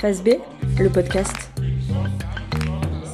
Phase 0.00 0.22
B, 0.22 0.28
le 0.78 0.88
podcast. 0.88 1.50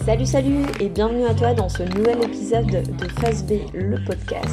Salut 0.05 0.27
salut 0.27 0.67
et 0.81 0.91
bienvenue 0.91 1.25
à 1.25 1.33
toi 1.33 1.55
dans 1.55 1.71
ce 1.71 1.83
nouvel 1.83 2.23
épisode 2.23 2.67
de 2.67 3.09
Phase 3.23 3.43
B, 3.43 3.53
le 3.73 4.05
podcast. 4.05 4.53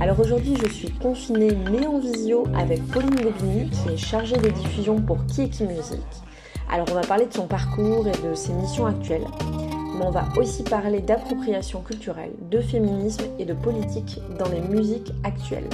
Alors 0.00 0.18
aujourd'hui 0.18 0.56
je 0.60 0.68
suis 0.68 0.90
confinée 0.90 1.56
mais 1.70 1.86
en 1.86 2.00
visio 2.00 2.42
avec 2.56 2.84
Pauline 2.88 3.14
Gobini 3.14 3.70
qui 3.70 3.90
est 3.90 3.96
chargée 3.96 4.36
de 4.36 4.48
diffusion 4.48 5.00
pour 5.00 5.24
Qui 5.26 5.42
est 5.42 5.48
Qui 5.48 5.62
Music. 5.62 6.02
Alors 6.68 6.88
on 6.90 6.94
va 6.94 7.02
parler 7.02 7.26
de 7.26 7.34
son 7.34 7.46
parcours 7.46 8.08
et 8.08 8.28
de 8.28 8.34
ses 8.34 8.52
missions 8.52 8.86
actuelles. 8.86 9.28
Mais 9.96 10.04
on 10.04 10.10
va 10.10 10.28
aussi 10.38 10.64
parler 10.64 11.00
d'appropriation 11.00 11.82
culturelle, 11.82 12.32
de 12.50 12.60
féminisme 12.60 13.26
et 13.38 13.44
de 13.44 13.54
politique 13.54 14.18
dans 14.40 14.48
les 14.48 14.60
musiques 14.60 15.12
actuelles. 15.22 15.68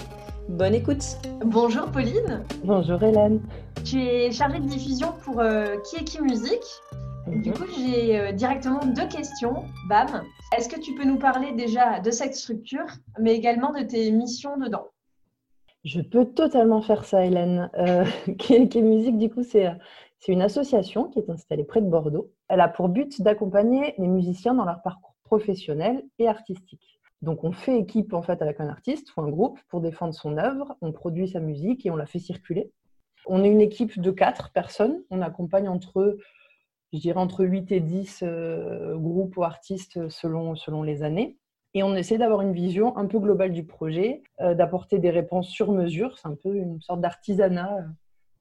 Bonne 0.49 0.75
écoute 0.75 1.03
Bonjour 1.45 1.91
Pauline 1.91 2.45
Bonjour 2.63 3.03
Hélène 3.03 3.41
Tu 3.85 4.01
es 4.01 4.31
chargée 4.31 4.61
de 4.61 4.67
diffusion 4.67 5.13
pour 5.25 5.41
euh, 5.41 5.77
Qui 5.79 5.97
est 5.97 6.05
qui 6.05 6.23
musique 6.23 6.65
Du 7.43 7.53
coup, 7.53 7.65
j'ai 7.77 8.19
euh, 8.19 8.33
directement 8.33 8.79
deux 8.87 9.09
questions. 9.09 9.65
Bam 9.89 10.23
Est-ce 10.57 10.69
que 10.69 10.79
tu 10.79 10.95
peux 10.95 11.05
nous 11.05 11.19
parler 11.19 11.53
déjà 11.53 11.99
de 11.99 12.13
cette 12.13 12.37
structure, 12.37 12.87
mais 13.19 13.35
également 13.35 13.73
de 13.73 13.83
tes 13.83 14.13
missions 14.13 14.57
dedans? 14.57 14.87
Je 15.85 16.01
peux 16.01 16.25
totalement 16.25 16.81
faire 16.81 17.05
ça, 17.05 17.25
Hélène. 17.25 17.69
Euh, 17.79 18.05
qui 18.39 18.55
est 18.55 18.69
qui 18.69 18.83
musique, 18.83 19.19
du 19.19 19.29
coup, 19.29 19.43
c'est 19.43 19.69
une 20.29 20.43
association 20.43 21.09
qui 21.09 21.19
est 21.19 21.29
installée 21.29 21.65
près 21.65 21.81
de 21.81 21.89
Bordeaux. 21.89 22.31
Elle 22.49 22.61
a 22.61 22.69
pour 22.69 22.89
but 22.89 23.21
d'accompagner 23.21 23.95
les 23.99 24.07
musiciens 24.09 24.55
dans 24.55 24.65
leur 24.65 24.81
parcours 24.83 25.17
professionnel 25.25 26.05
et 26.21 26.29
artistique. 26.29 27.01
Donc 27.23 27.45
on 27.45 27.53
fait 27.53 27.79
équipe 27.79 28.13
en 28.13 28.23
fait 28.23 28.43
avec 28.43 28.61
un 28.61 28.69
artiste 28.69 29.17
ou 29.17 29.23
un 29.23 29.29
groupe 29.29 29.59
pour 29.69 29.81
défendre 29.81 30.15
son 30.15 30.37
œuvre, 30.37 30.77
on 30.81 30.93
produit 30.93 31.29
sa 31.29 31.41
musique 31.41 31.87
et 31.87 31.91
on 31.91 31.97
la 31.97 32.07
fait 32.07 32.19
circuler. 32.19 32.71
On 33.27 33.43
est 33.43 33.51
une 33.51 33.61
équipe 33.61 33.99
de 33.99 34.11
quatre 34.11 34.53
personnes, 34.53 35.03
on 35.11 35.23
accompagne 35.23 35.69
entre, 35.69 36.19
je 36.93 36.99
dirais 36.99 37.19
entre 37.19 37.45
8 37.45 37.73
et 37.73 37.81
10 37.81 38.21
euh, 38.23 38.97
groupes 38.97 39.37
ou 39.37 39.45
artistes 39.45 40.09
selon, 40.09 40.55
selon 40.55 40.83
les 40.83 41.03
années. 41.03 41.37
Et 41.75 41.83
on 41.83 41.95
essaie 41.95 42.17
d'avoir 42.17 42.43
une 42.43 42.53
vision 42.53 42.97
un 42.97 43.07
peu 43.07 43.19
globale 43.19 43.53
du 43.53 43.65
projet, 43.65 44.23
euh, 44.41 44.55
d'apporter 44.55 44.99
des 44.99 45.11
réponses 45.11 45.49
sur 45.49 45.73
mesure. 45.73 46.17
C'est 46.19 46.29
un 46.29 46.37
peu 46.37 46.55
une 46.55 46.81
sorte 46.81 47.01
d'artisanat 47.01 47.79
euh, 47.79 47.83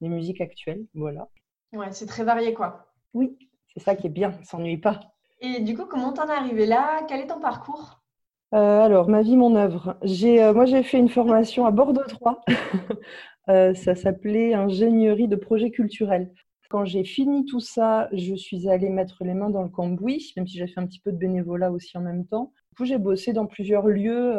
des 0.01 0.09
musiques 0.09 0.41
actuelles. 0.41 0.85
Voilà. 0.93 1.27
Ouais, 1.73 1.91
c'est 1.91 2.05
très 2.05 2.23
varié 2.23 2.53
quoi. 2.53 2.93
Oui, 3.13 3.37
c'est 3.73 3.81
ça 3.81 3.95
qui 3.95 4.07
est 4.07 4.11
bien, 4.11 4.37
on 4.39 4.43
s'ennuie 4.43 4.77
pas. 4.77 4.99
Et 5.41 5.61
du 5.61 5.75
coup, 5.75 5.85
comment 5.85 6.13
t'en 6.13 6.27
es 6.27 6.31
arrivé 6.31 6.65
là? 6.65 7.01
Quel 7.07 7.21
est 7.21 7.27
ton 7.27 7.39
parcours? 7.39 8.04
Euh, 8.53 8.81
alors, 8.81 9.09
ma 9.09 9.21
vie, 9.21 9.35
mon 9.35 9.55
œuvre. 9.55 9.97
Euh, 10.03 10.53
moi, 10.53 10.65
j'ai 10.65 10.83
fait 10.83 10.99
une 10.99 11.09
formation 11.09 11.65
à 11.65 11.71
Bordeaux 11.71 12.03
3. 12.07 12.43
Euh, 13.47 13.75
ça 13.75 13.93
s'appelait 13.93 14.55
ingénierie 14.55 15.27
de 15.27 15.35
projet 15.35 15.69
culturel. 15.69 16.33
Quand 16.67 16.83
j'ai 16.83 17.03
fini 17.03 17.45
tout 17.45 17.59
ça, 17.59 18.09
je 18.11 18.33
suis 18.33 18.67
allée 18.67 18.89
mettre 18.89 19.23
les 19.23 19.35
mains 19.35 19.51
dans 19.51 19.61
le 19.61 19.69
cambouis, 19.69 20.33
même 20.35 20.47
si 20.47 20.57
j'ai 20.57 20.65
fait 20.65 20.79
un 20.79 20.87
petit 20.87 20.99
peu 20.99 21.11
de 21.11 21.17
bénévolat 21.17 21.71
aussi 21.71 21.95
en 21.95 22.01
même 22.01 22.25
temps. 22.25 22.53
Du 22.71 22.77
coup, 22.77 22.85
j'ai 22.85 22.97
bossé 22.97 23.33
dans 23.33 23.45
plusieurs 23.45 23.85
lieux 23.85 24.33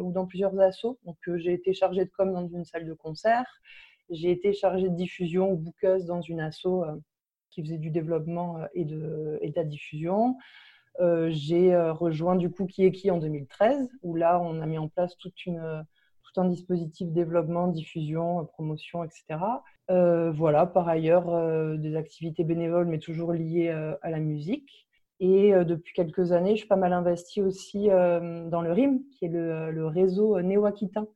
ou 0.00 0.12
dans 0.12 0.24
plusieurs 0.24 0.56
assos. 0.60 1.00
Donc, 1.04 1.16
j'ai 1.34 1.52
été 1.52 1.72
chargée 1.74 2.04
de 2.04 2.10
com 2.16 2.32
dans 2.32 2.46
une 2.46 2.64
salle 2.64 2.86
de 2.86 2.94
concert. 2.94 3.44
J'ai 4.08 4.30
été 4.30 4.52
chargée 4.52 4.88
de 4.88 4.94
diffusion 4.94 5.50
ou 5.50 5.56
bouqueuse 5.56 6.04
dans 6.04 6.20
une 6.20 6.38
asso 6.38 6.84
qui 7.50 7.60
faisait 7.64 7.78
du 7.78 7.90
développement 7.90 8.58
et 8.72 8.84
de, 8.84 9.40
et 9.40 9.50
de 9.50 9.56
la 9.56 9.64
diffusion. 9.64 10.36
Euh, 11.00 11.28
j'ai 11.30 11.74
euh, 11.74 11.92
rejoint 11.92 12.36
du 12.36 12.50
coup 12.50 12.66
Qui 12.66 12.84
est 12.84 12.92
qui 12.92 13.10
en 13.10 13.18
2013, 13.18 13.90
où 14.02 14.14
là, 14.14 14.40
on 14.40 14.60
a 14.60 14.66
mis 14.66 14.78
en 14.78 14.88
place 14.88 15.16
une, 15.46 15.84
tout 16.22 16.40
un 16.40 16.44
dispositif 16.46 17.10
développement, 17.10 17.68
diffusion, 17.68 18.44
promotion, 18.46 19.04
etc. 19.04 19.64
Euh, 19.90 20.30
voilà, 20.32 20.66
par 20.66 20.88
ailleurs, 20.88 21.78
des 21.78 21.96
activités 21.96 22.44
bénévoles, 22.44 22.86
mais 22.86 22.98
toujours 22.98 23.32
liées 23.32 23.70
à 23.70 24.10
la 24.10 24.18
musique. 24.18 24.86
Et 25.20 25.52
depuis 25.64 25.94
quelques 25.94 26.32
années, 26.32 26.52
je 26.52 26.58
suis 26.58 26.68
pas 26.68 26.76
mal 26.76 26.92
investie 26.92 27.40
aussi 27.42 27.86
dans 27.88 28.62
le 28.62 28.72
RIM, 28.72 29.00
qui 29.12 29.26
est 29.26 29.28
le, 29.28 29.86
réseau 29.86 30.40
néo-aquitain 30.40 31.06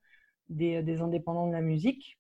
des, 0.48 0.82
des, 0.82 1.00
indépendants 1.00 1.46
de 1.46 1.52
la 1.52 1.60
musique. 1.60 2.18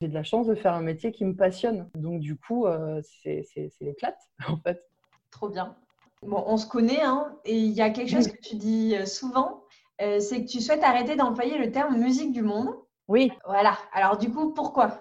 J'ai 0.00 0.08
de 0.08 0.14
la 0.14 0.24
chance 0.24 0.46
de 0.46 0.54
faire 0.54 0.74
un 0.74 0.82
métier 0.82 1.12
qui 1.12 1.24
me 1.24 1.36
passionne. 1.36 1.88
Donc, 1.94 2.20
du 2.20 2.36
coup, 2.36 2.66
c'est 3.02 3.44
l'éclate, 3.80 4.18
en 4.48 4.56
fait. 4.56 4.88
Trop 5.30 5.48
bien. 5.48 5.76
Bon, 6.22 6.44
on 6.46 6.56
se 6.56 6.66
connaît, 6.66 7.02
hein, 7.02 7.36
et 7.44 7.56
il 7.56 7.72
y 7.72 7.80
a 7.80 7.90
quelque 7.90 8.10
chose 8.10 8.28
que 8.28 8.40
tu 8.40 8.54
dis 8.54 8.94
euh, 8.96 9.06
souvent, 9.06 9.64
euh, 10.00 10.20
c'est 10.20 10.44
que 10.44 10.48
tu 10.48 10.60
souhaites 10.60 10.84
arrêter 10.84 11.16
d'employer 11.16 11.58
le 11.58 11.72
terme 11.72 11.98
musique 11.98 12.32
du 12.32 12.42
monde. 12.42 12.68
Oui. 13.08 13.32
Voilà. 13.44 13.76
Alors 13.92 14.16
du 14.18 14.30
coup, 14.30 14.54
pourquoi? 14.54 15.00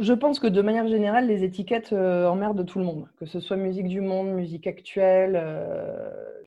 Je 0.00 0.12
pense 0.12 0.38
que 0.38 0.46
de 0.46 0.62
manière 0.62 0.86
générale, 0.86 1.26
les 1.26 1.42
étiquettes 1.42 1.92
euh, 1.92 2.28
emmerdent 2.28 2.64
tout 2.64 2.78
le 2.78 2.84
monde, 2.84 3.08
que 3.18 3.26
ce 3.26 3.40
soit 3.40 3.56
musique 3.56 3.88
du 3.88 4.00
monde, 4.00 4.28
musique 4.28 4.68
actuelle. 4.68 5.36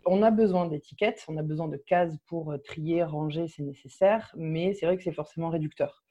on 0.06 0.24
a 0.24 0.32
besoin 0.32 0.68
d'étiquettes, 0.68 1.26
on 1.28 1.36
a 1.36 1.44
besoin 1.44 1.68
de 1.68 1.76
cases 1.76 2.18
pour 2.26 2.56
trier, 2.64 3.04
ranger, 3.04 3.50
c'est 3.50 3.64
nécessaire, 3.64 4.32
mais 4.38 4.74
c'est 4.74 4.86
vrai 4.86 4.96
que 4.96 5.04
c'est 5.04 5.12
forcément 5.12 5.50
réducteur. 5.50 6.04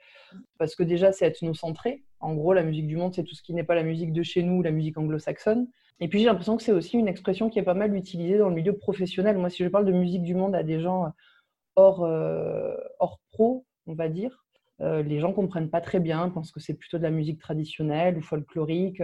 Parce 0.58 0.74
que 0.74 0.82
déjà, 0.82 1.12
c'est 1.12 1.26
ethnocentré. 1.26 2.04
En 2.20 2.34
gros, 2.34 2.52
la 2.52 2.62
musique 2.62 2.86
du 2.86 2.96
monde, 2.96 3.14
c'est 3.14 3.24
tout 3.24 3.34
ce 3.34 3.42
qui 3.42 3.54
n'est 3.54 3.64
pas 3.64 3.74
la 3.74 3.82
musique 3.82 4.12
de 4.12 4.22
chez 4.22 4.42
nous, 4.42 4.62
la 4.62 4.70
musique 4.70 4.98
anglo-saxonne. 4.98 5.66
Et 6.02 6.08
puis 6.08 6.18
j'ai 6.18 6.24
l'impression 6.24 6.56
que 6.56 6.64
c'est 6.64 6.72
aussi 6.72 6.98
une 6.98 7.06
expression 7.06 7.48
qui 7.48 7.60
est 7.60 7.62
pas 7.62 7.74
mal 7.74 7.94
utilisée 7.94 8.36
dans 8.36 8.48
le 8.48 8.56
milieu 8.56 8.76
professionnel. 8.76 9.38
Moi, 9.38 9.50
si 9.50 9.62
je 9.62 9.68
parle 9.68 9.84
de 9.84 9.92
musique 9.92 10.24
du 10.24 10.34
monde 10.34 10.52
à 10.52 10.64
des 10.64 10.80
gens 10.80 11.04
euh, 11.04 11.08
hors, 11.76 12.02
euh, 12.02 12.74
hors 12.98 13.20
pro, 13.30 13.64
on 13.86 13.94
va 13.94 14.08
dire, 14.08 14.44
euh, 14.80 15.04
les 15.04 15.20
gens 15.20 15.32
comprennent 15.32 15.70
pas 15.70 15.80
très 15.80 16.00
bien, 16.00 16.28
pensent 16.28 16.50
que 16.50 16.58
c'est 16.58 16.74
plutôt 16.74 16.98
de 16.98 17.04
la 17.04 17.12
musique 17.12 17.38
traditionnelle 17.38 18.18
ou 18.18 18.20
folklorique. 18.20 19.00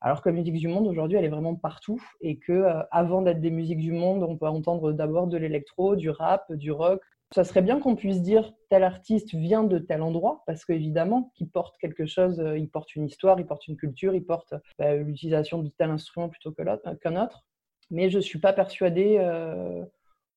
alors 0.00 0.22
que 0.22 0.28
la 0.28 0.34
musique 0.34 0.56
du 0.56 0.66
monde 0.66 0.88
aujourd'hui, 0.88 1.16
elle 1.18 1.24
est 1.24 1.28
vraiment 1.28 1.54
partout 1.54 2.02
et 2.20 2.36
que 2.36 2.64
avant 2.90 3.22
d'être 3.22 3.40
des 3.40 3.52
musiques 3.52 3.78
du 3.78 3.92
monde, 3.92 4.24
on 4.24 4.36
peut 4.36 4.48
entendre 4.48 4.90
d'abord 4.90 5.28
de 5.28 5.36
l'électro, 5.36 5.94
du 5.94 6.10
rap, 6.10 6.52
du 6.52 6.72
rock, 6.72 7.00
ça 7.32 7.44
serait 7.44 7.62
bien 7.62 7.80
qu'on 7.80 7.96
puisse 7.96 8.22
dire 8.22 8.52
tel 8.68 8.84
artiste 8.84 9.34
vient 9.34 9.64
de 9.64 9.78
tel 9.78 10.02
endroit, 10.02 10.42
parce 10.46 10.64
qu'évidemment, 10.64 11.32
qu'il 11.34 11.48
porte 11.48 11.76
quelque 11.78 12.06
chose, 12.06 12.40
euh, 12.40 12.58
il 12.58 12.68
porte 12.68 12.94
une 12.94 13.06
histoire, 13.06 13.38
il 13.40 13.46
porte 13.46 13.66
une 13.66 13.76
culture, 13.76 14.14
il 14.14 14.24
porte 14.24 14.54
bah, 14.78 14.94
l'utilisation 14.94 15.62
de 15.62 15.68
tel 15.76 15.90
instrument 15.90 16.28
plutôt 16.28 16.52
qu'un 16.52 17.22
autre. 17.22 17.44
Mais 17.90 18.10
je 18.10 18.18
ne 18.18 18.22
suis 18.22 18.38
pas 18.38 18.52
persuadée 18.52 19.16
euh, 19.18 19.84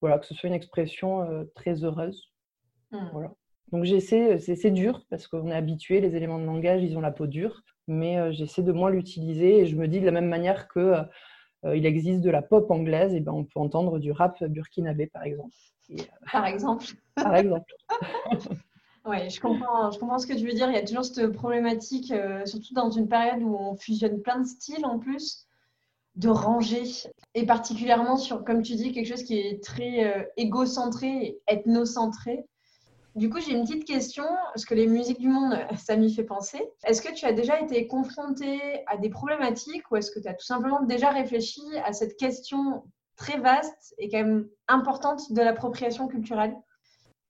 voilà, 0.02 0.20
que 0.20 0.26
ce 0.26 0.34
soit 0.34 0.48
une 0.48 0.56
expression 0.56 1.22
euh, 1.22 1.44
très 1.56 1.84
heureuse. 1.84 2.32
Hmm. 2.92 3.10
Voilà. 3.12 3.34
Donc 3.72 3.84
j'essaie, 3.84 4.40
c'est 4.40 4.72
dur, 4.72 5.06
parce 5.10 5.28
qu'on 5.28 5.52
est 5.52 5.56
habitué, 5.56 6.00
les 6.00 6.16
éléments 6.16 6.40
de 6.40 6.46
langage, 6.46 6.82
ils 6.84 6.98
ont 6.98 7.02
la 7.02 7.12
peau 7.12 7.28
dure, 7.28 7.64
mais 7.88 8.32
j'essaie 8.32 8.64
de 8.64 8.72
moins 8.72 8.90
l'utiliser 8.90 9.60
et 9.60 9.66
je 9.66 9.76
me 9.76 9.90
dis 9.90 10.00
de 10.00 10.06
la 10.06 10.12
même 10.12 10.30
manière 10.30 10.70
que 10.70 10.94
il 11.76 11.86
existe 11.86 12.22
de 12.22 12.30
la 12.30 12.42
pop 12.42 12.70
anglaise, 12.72 13.14
et 13.14 13.20
ben 13.20 13.34
on 13.34 13.44
peut 13.44 13.60
entendre 13.60 14.00
du 14.00 14.12
rap 14.12 14.44
burkinabé 14.44 15.08
par 15.08 15.24
exemple. 15.24 15.54
Euh, 15.92 15.96
par 16.32 16.46
exemple. 16.46 16.86
Par 17.16 17.36
exemple. 17.36 17.74
oui, 19.06 19.30
je 19.30 19.40
comprends, 19.40 19.92
je 19.92 20.00
comprends 20.00 20.20
ce 20.20 20.28
que 20.28 20.34
tu 20.34 20.46
veux 20.46 20.54
dire. 20.54 20.70
Il 20.70 20.76
y 20.76 20.78
a 20.78 20.86
toujours 20.86 21.06
cette 21.06 21.32
problématique, 21.32 22.12
euh, 22.12 22.46
surtout 22.46 22.74
dans 22.74 22.90
une 22.90 23.08
période 23.08 23.42
où 23.42 23.56
on 23.56 23.76
fusionne 23.76 24.22
plein 24.22 24.40
de 24.40 24.46
styles 24.46 24.86
en 24.86 25.00
plus, 25.00 25.48
de 26.16 26.30
ranger. 26.30 26.84
Et 27.34 27.46
particulièrement 27.46 28.18
sur, 28.18 28.44
comme 28.44 28.62
tu 28.62 28.76
dis, 28.76 28.92
quelque 28.92 29.08
chose 29.08 29.24
qui 29.24 29.40
est 29.40 29.64
très 29.64 30.06
euh, 30.06 30.24
égocentré, 30.38 31.40
ethnocentré. 31.48 32.46
Du 33.18 33.32
coup, 33.32 33.40
j'ai 33.42 33.54
une 33.54 33.64
petite 33.64 33.86
question, 33.86 34.26
parce 34.54 34.64
que 34.64 34.76
les 34.76 34.86
musiques 34.86 35.20
du 35.20 35.28
monde, 35.28 35.58
ça 35.76 35.96
m'y 35.96 36.14
fait 36.14 36.24
penser. 36.24 36.62
Est-ce 36.86 37.02
que 37.02 37.12
tu 37.12 37.26
as 37.26 37.34
déjà 37.34 37.60
été 37.60 37.88
confronté 37.88 38.60
à 38.86 38.98
des 38.98 39.10
problématiques 39.10 39.90
ou 39.90 39.96
est-ce 39.96 40.12
que 40.12 40.20
tu 40.20 40.28
as 40.28 40.36
tout 40.36 40.46
simplement 40.46 40.84
déjà 40.84 41.10
réfléchi 41.10 41.64
à 41.84 41.94
cette 41.94 42.16
question 42.16 42.84
très 43.16 43.40
vaste 43.40 43.96
et 43.98 44.10
quand 44.10 44.20
même 44.20 44.48
importante 44.68 45.34
de 45.34 45.42
l'appropriation 45.42 46.08
culturelle? 46.08 46.56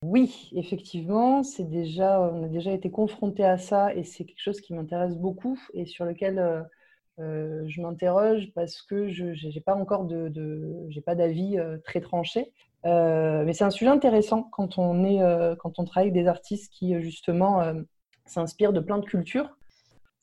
Oui, 0.01 0.49
effectivement, 0.53 1.41
c'est 1.43 1.63
déjà, 1.63 2.19
on 2.21 2.43
a 2.43 2.47
déjà 2.49 2.73
été 2.73 2.91
confronté 2.91 3.45
à 3.45 3.57
ça 3.57 3.95
et 3.95 4.03
c'est 4.03 4.25
quelque 4.25 4.43
chose 4.43 4.59
qui 4.59 4.73
m'intéresse 4.73 5.15
beaucoup 5.15 5.57
et 5.73 5.85
sur 5.85 6.03
lequel 6.03 6.38
euh, 6.38 6.62
euh, 7.19 7.63
je 7.67 7.81
m'interroge 7.81 8.51
parce 8.53 8.81
que 8.81 9.07
je 9.07 9.23
n'ai 9.23 9.62
pas 9.62 9.75
encore 9.75 10.03
de, 10.03 10.31
j'ai 10.89 11.01
pas 11.01 11.15
d'avis 11.15 11.57
euh, 11.57 11.77
très 11.85 12.01
tranché. 12.01 12.51
Mais 12.83 13.53
c'est 13.53 13.63
un 13.63 13.69
sujet 13.69 13.89
intéressant 13.89 14.44
quand 14.44 14.77
on 14.77 15.03
est, 15.03 15.19
quand 15.57 15.79
on 15.79 15.85
travaille 15.85 16.09
avec 16.09 16.13
des 16.13 16.27
artistes 16.27 16.71
qui 16.71 17.00
justement 17.01 17.62
s'inspirent 18.25 18.74
de 18.74 18.79
plein 18.79 18.97
de 18.97 19.06
cultures 19.06 19.57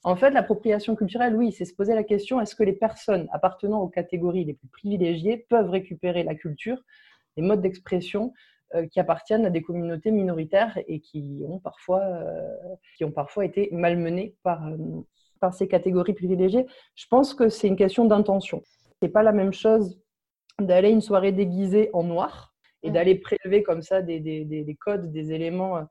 en 0.06 0.16
fait, 0.16 0.30
l'appropriation 0.30 0.94
culturelle, 0.94 1.34
oui, 1.34 1.50
c'est 1.50 1.64
se 1.64 1.74
poser 1.74 1.94
la 1.94 2.04
question 2.04 2.38
est-ce 2.38 2.54
que 2.54 2.62
les 2.62 2.74
personnes 2.74 3.26
appartenant 3.32 3.80
aux 3.80 3.88
catégories 3.88 4.44
les 4.44 4.52
plus 4.52 4.68
privilégiées 4.68 5.46
peuvent 5.48 5.70
récupérer 5.70 6.22
la 6.22 6.34
culture, 6.34 6.76
les 7.38 7.42
modes 7.42 7.62
d'expression 7.62 8.34
euh, 8.74 8.86
qui 8.86 9.00
appartiennent 9.00 9.46
à 9.46 9.50
des 9.50 9.62
communautés 9.62 10.10
minoritaires 10.10 10.78
et 10.86 11.00
qui 11.00 11.42
ont 11.48 11.58
parfois, 11.58 12.02
euh, 12.02 12.46
qui 12.98 13.04
ont 13.04 13.12
parfois 13.12 13.46
été 13.46 13.70
malmenées 13.72 14.34
par, 14.42 14.66
euh, 14.68 14.76
par 15.40 15.54
ces 15.54 15.68
catégories 15.68 16.12
privilégiées? 16.12 16.66
Je 16.96 17.06
pense 17.08 17.32
que 17.32 17.48
c'est 17.48 17.68
une 17.68 17.76
question 17.76 18.04
d'intention. 18.04 18.62
Ce 18.66 19.06
n'est 19.06 19.12
pas 19.12 19.22
la 19.22 19.32
même 19.32 19.54
chose 19.54 19.98
d'aller 20.60 20.90
une 20.90 21.00
soirée 21.00 21.32
déguisée 21.32 21.90
en 21.92 22.04
noir 22.04 22.54
et 22.82 22.90
d'aller 22.90 23.14
prélever 23.14 23.62
comme 23.62 23.82
ça 23.82 24.02
des, 24.02 24.20
des, 24.20 24.44
des, 24.44 24.74
codes, 24.74 25.10
des 25.10 25.32
éléments 25.32 25.88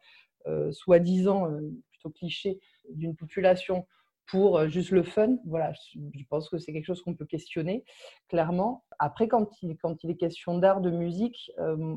soi-disant 0.72 1.48
plutôt 1.92 2.12
clichés 2.12 2.60
d'une 2.90 3.16
population 3.16 3.88
pour 4.28 4.58
euh, 4.58 4.68
juste 4.68 4.92
le 4.92 5.04
fun. 5.04 5.38
Voilà, 5.46 5.74
je 5.74 6.24
pense 6.30 6.50
que 6.50 6.58
c'est 6.58 6.74
quelque 6.74 6.86
chose 6.86 7.02
qu'on 7.02 7.16
peut 7.16 7.26
questionner, 7.26 7.84
clairement. 8.28 8.84
Après, 9.00 9.28
quand 9.28 9.62
il, 9.62 9.78
quand 9.78 10.04
il 10.04 10.12
est 10.12 10.18
question 10.18 10.58
d'art, 10.58 10.82
de 10.82 10.92
musique, 10.92 11.52
euh, 11.60 11.96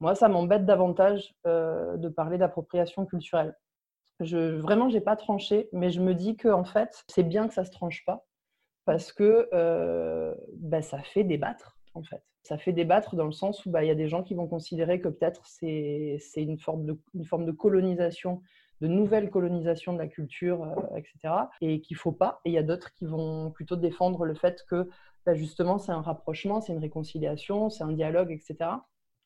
moi, 0.00 0.14
ça 0.14 0.28
m'embête 0.28 0.64
davantage 0.64 1.34
euh, 1.46 1.96
de 1.96 2.08
parler 2.08 2.38
d'appropriation 2.38 3.06
culturelle. 3.06 3.56
Je, 4.20 4.56
vraiment, 4.56 4.88
je 4.88 4.94
n'ai 4.94 5.00
pas 5.00 5.16
tranché, 5.16 5.68
mais 5.72 5.90
je 5.90 6.00
me 6.00 6.14
dis 6.14 6.36
que 6.36 6.48
en 6.48 6.64
fait, 6.64 7.04
c'est 7.08 7.22
bien 7.22 7.46
que 7.46 7.54
ça 7.54 7.62
ne 7.62 7.66
se 7.66 7.70
tranche 7.70 8.04
pas 8.04 8.26
parce 8.84 9.12
que 9.12 9.48
ben, 10.54 10.82
ça 10.82 11.02
fait 11.02 11.22
débattre, 11.22 11.77
en 11.98 12.02
fait. 12.02 12.22
Ça 12.42 12.56
fait 12.56 12.72
débattre 12.72 13.16
dans 13.16 13.26
le 13.26 13.32
sens 13.32 13.66
où 13.66 13.70
bah, 13.70 13.84
il 13.84 13.88
y 13.88 13.90
a 13.90 13.94
des 13.94 14.08
gens 14.08 14.22
qui 14.22 14.34
vont 14.34 14.46
considérer 14.46 15.00
que 15.00 15.08
peut-être 15.08 15.42
c'est 15.46 16.20
une, 16.36 16.58
forme 16.58 16.86
de, 16.86 16.98
une 17.14 17.24
forme 17.24 17.44
de 17.44 17.52
colonisation 17.52 18.42
de 18.80 18.86
nouvelles 18.86 19.30
colonisations 19.30 19.92
de 19.92 19.98
la 19.98 20.06
culture, 20.06 20.62
euh, 20.62 20.96
etc. 20.96 21.34
Et 21.60 21.80
qu'il 21.80 21.96
ne 21.96 22.00
faut 22.00 22.12
pas. 22.12 22.40
Et 22.44 22.50
il 22.50 22.52
y 22.52 22.58
a 22.58 22.62
d'autres 22.62 22.92
qui 22.94 23.06
vont 23.06 23.50
plutôt 23.50 23.76
défendre 23.76 24.24
le 24.24 24.34
fait 24.34 24.64
que 24.68 24.88
bah, 25.26 25.34
justement 25.34 25.78
c'est 25.78 25.92
un 25.92 26.00
rapprochement, 26.00 26.60
c'est 26.60 26.72
une 26.72 26.78
réconciliation, 26.78 27.70
c'est 27.70 27.84
un 27.84 27.92
dialogue, 27.92 28.30
etc. 28.30 28.70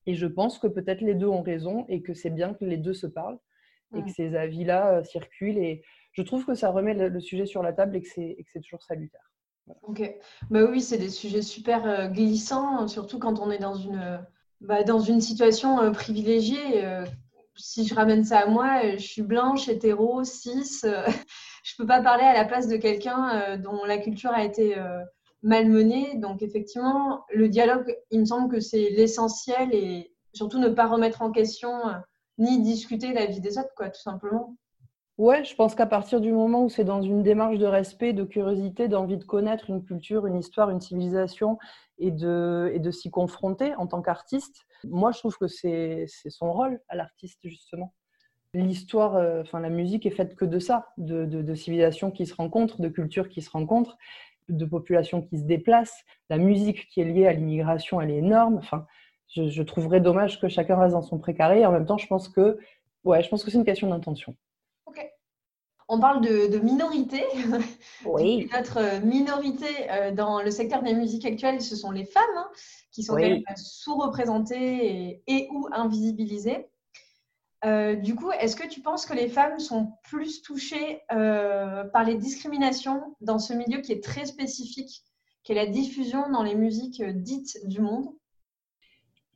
Et 0.07 0.15
je 0.15 0.27
pense 0.27 0.59
que 0.59 0.67
peut-être 0.67 1.01
les 1.01 1.15
deux 1.15 1.29
ont 1.29 1.43
raison 1.43 1.85
et 1.89 2.03
que 2.03 2.15
c'est 2.15 2.31
bien 2.31 2.55
que 2.55 2.65
les 2.65 2.79
deux 2.79 2.95
se 2.95 3.07
parlent 3.07 3.39
et 3.95 4.03
que 4.03 4.11
ces 4.11 4.35
avis-là 4.35 4.99
euh, 4.99 5.05
circulent. 5.05 5.59
Et 5.59 5.83
je 6.13 6.23
trouve 6.23 6.47
que 6.47 6.55
ça 6.55 6.71
remet 6.71 6.95
le, 6.95 7.21
sujet 7.21 7.47
sur 7.47 7.63
la 7.63 7.73
table 7.73 7.97
et 7.97 8.03
que 8.03 8.09
c'est 8.09 8.61
toujours 8.61 8.83
salutaire. 8.83 9.32
Ok. 9.83 10.03
Bah 10.51 10.65
oui, 10.65 10.81
c'est 10.81 10.99
des 10.99 11.11
sujets 11.11 11.43
super 11.43 11.87
euh, 11.87 12.09
glissants, 12.09 12.89
surtout 12.89 13.19
quand 13.19 13.39
on 13.39 13.51
est 13.51 13.59
dans 13.59 13.75
une, 13.75 14.21
bah, 14.61 14.83
dans 14.83 15.01
une 15.01 15.21
situation 15.21 15.93
privilégiée 15.93 16.85
si 17.57 17.87
je 17.87 17.95
ramène 17.95 18.25
ça 18.25 18.41
à 18.41 18.47
moi, 18.47 18.81
euh, 18.85 18.93
je 18.93 19.07
suis 19.07 19.23
blanche, 19.23 19.69
hétéro, 19.69 20.25
cis. 20.25 20.81
Euh, 20.85 21.07
je 21.65 21.75
ne 21.75 21.77
peux 21.79 21.87
pas 21.87 22.03
parler 22.03 22.25
à 22.25 22.35
la 22.35 22.45
place 22.45 22.69
de 22.69 22.77
quelqu'un 22.77 23.41
euh, 23.41 23.57
dont 23.57 23.85
la 23.85 23.99
culture 23.99 24.31
a 24.31 24.45
été 24.45 24.77
malmenée. 25.43 26.17
Donc, 26.17 26.43
effectivement, 26.43 27.25
le 27.33 27.49
dialogue, 27.49 27.97
il 28.11 28.21
me 28.21 28.25
semble 28.25 28.53
que 28.53 28.61
c'est 28.61 28.91
l'essentiel 28.91 29.75
et 29.75 30.13
surtout 30.33 30.59
ne 30.59 30.69
pas 30.69 30.87
remettre 30.87 31.23
en 31.23 31.31
question 31.31 31.73
ni 32.39 32.63
discuter 32.63 33.13
la 33.13 33.27
vie 33.27 33.41
des 33.41 33.59
autres, 33.59 33.75
quoi, 33.77 33.91
tout 33.91 34.01
simplement. 34.01 34.57
Ouais, 35.19 35.45
je 35.45 35.55
pense 35.55 35.75
qu'à 35.75 35.87
partir 35.87 36.21
du 36.21 36.33
moment 36.33 36.65
où 36.65 36.69
c'est 36.71 36.85
dans 36.85 37.03
une 37.03 37.23
démarche 37.23 37.59
de 37.59 37.67
respect, 37.67 38.13
de 38.15 38.25
curiosité, 38.25 38.89
d'envie 38.89 39.19
de 39.19 39.25
connaître 39.25 39.69
une 39.69 39.85
culture, 39.85 40.27
une 40.27 40.39
histoire, 40.39 40.71
une 40.71 40.81
civilisation 40.81 41.59
et 41.99 42.11
de, 42.11 42.71
et 42.75 42.79
de 42.79 42.91
s'y 42.91 43.11
confronter 43.11 43.75
en 43.77 43.87
tant 43.87 44.01
qu'artiste, 44.01 44.65
moi 44.85 45.13
je 45.13 45.19
trouve 45.19 45.37
que 45.37 45.49
c'est 45.49 46.07
son 46.29 46.53
rôle 46.53 46.81
à 46.89 46.97
l'artiste 46.97 47.39
justement. 47.45 47.95
L'histoire, 48.55 49.17
euh, 49.17 49.43
enfin 49.43 49.61
la 49.61 49.71
musique 49.71 50.07
est 50.07 50.11
faite 50.11 50.35
que 50.37 50.45
de 50.47 50.59
ça, 50.59 50.89
de, 50.99 51.27
de, 51.27 51.55
civilisations 51.55 52.11
qui 52.11 52.27
se 52.27 52.35
rencontrent, 52.35 52.81
de 52.81 52.89
cultures 52.89 53.29
qui 53.29 53.43
se 53.43 53.51
rencontrent, 53.51 53.99
de 54.49 54.65
populations 54.67 55.23
qui 55.23 55.39
se 55.39 55.45
déplacent. 55.45 56.05
La 56.31 56.39
musique 56.39 56.89
qui 56.89 57.01
est 57.03 57.05
liée 57.05 57.27
à 57.27 57.33
l'immigration, 57.33 58.01
elle 58.01 58.11
est 58.11 58.19
énorme. 58.19 58.57
Enfin, 58.59 58.87
je, 59.29 59.49
je 59.49 59.63
trouverais 59.63 60.01
dommage 60.01 60.41
que 60.41 60.49
chacun 60.49 60.79
reste 60.79 60.95
dans 60.95 61.03
son 61.03 61.19
précaré. 61.19 61.65
En 61.67 61.73
même 61.73 61.87
temps, 61.87 61.99
je 61.99 62.07
pense 62.07 62.29
que, 62.29 62.59
ouais, 63.05 63.23
je 63.23 63.29
pense 63.31 63.45
que 63.45 63.51
c'est 63.51 63.59
une 63.59 63.65
question 63.65 63.89
d'intention. 63.91 64.37
On 65.95 66.01
parle 66.01 66.23
de, 66.23 66.59
minorité. 66.59 67.23
Oui. 68.07 68.49
Notre 68.51 68.79
euh, 68.79 69.01
minorité 69.01 69.67
euh, 69.91 70.11
dans 70.11 70.41
le 70.41 70.51
secteur 70.51 70.83
des 70.83 70.95
musiques 70.95 71.27
actuelles, 71.27 71.61
ce 71.61 71.77
sont 71.77 71.91
les 71.91 72.07
femmes 72.07 72.25
hein, 72.35 72.49
qui 72.93 73.03
sont 73.03 73.19
sous-représentées 73.57 75.23
et, 75.27 75.49
ou 75.53 75.69
invisibilisées. 75.71 76.67
Euh, 77.67 77.95
du 77.95 78.15
coup, 78.15 78.33
est-ce 78.33 78.57
que 78.57 78.67
tu 78.67 78.81
penses 78.81 79.05
que 79.05 79.13
les 79.13 79.29
femmes 79.29 79.61
sont 79.61 79.93
plus 80.03 80.41
touchées 80.41 81.03
par 81.11 82.05
les 82.05 82.15
discriminations 82.15 83.15
dans 83.21 83.39
ce 83.39 83.53
milieu 83.53 83.83
qui 83.83 83.93
est 83.93 84.03
très 84.03 84.25
spécifique, 84.25 85.03
qui 85.45 85.53
est 85.53 85.57
la 85.57 85.67
diffusion 85.67 86.31
dans 86.31 86.43
les 86.43 86.55
musiques 86.55 87.03
dites 87.03 87.59
du 87.67 87.83
monde? 87.83 88.07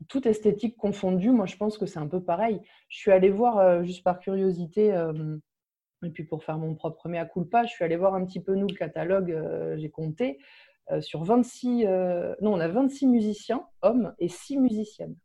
Toute 0.08 0.25
esthétique 0.25 0.79
confondue, 0.79 1.31
moi 1.31 1.44
je 1.44 1.56
pense 1.56 1.76
que 1.76 1.85
c'est 1.85 1.99
un 1.99 2.08
peu 2.08 2.23
pareil. 2.23 2.61
Je 2.88 2.97
suis 2.97 3.12
allée 3.12 3.31
voir, 3.31 3.85
juste 3.85 4.03
par 4.03 4.19
curiosité, 4.20 4.93
et 6.04 6.10
puis 6.10 6.25
pour 6.25 6.44
faire 6.44 6.58
mon 6.58 6.75
propre 6.75 7.08
mea 7.08 7.25
culpa, 7.25 7.64
je 7.64 7.70
suis 7.70 7.84
allée 7.84 7.96
voir 7.96 8.14
un 8.14 8.25
petit 8.25 8.40
peu 8.40 8.54
nous 8.54 8.66
le 8.66 8.75
catalogue, 8.75 9.32
euh, 9.32 9.76
j'ai 9.78 9.90
compté. 9.90 10.38
Euh, 10.93 11.00
sur 11.00 11.25
26, 11.25 11.84
euh, 11.87 12.34
non, 12.40 12.54
on 12.54 12.60
a 12.60 12.69
26 12.69 13.06
musiciens, 13.06 13.66
hommes, 13.82 14.14
et 14.19 14.28
6 14.28 14.58
musiciennes. 14.58 15.16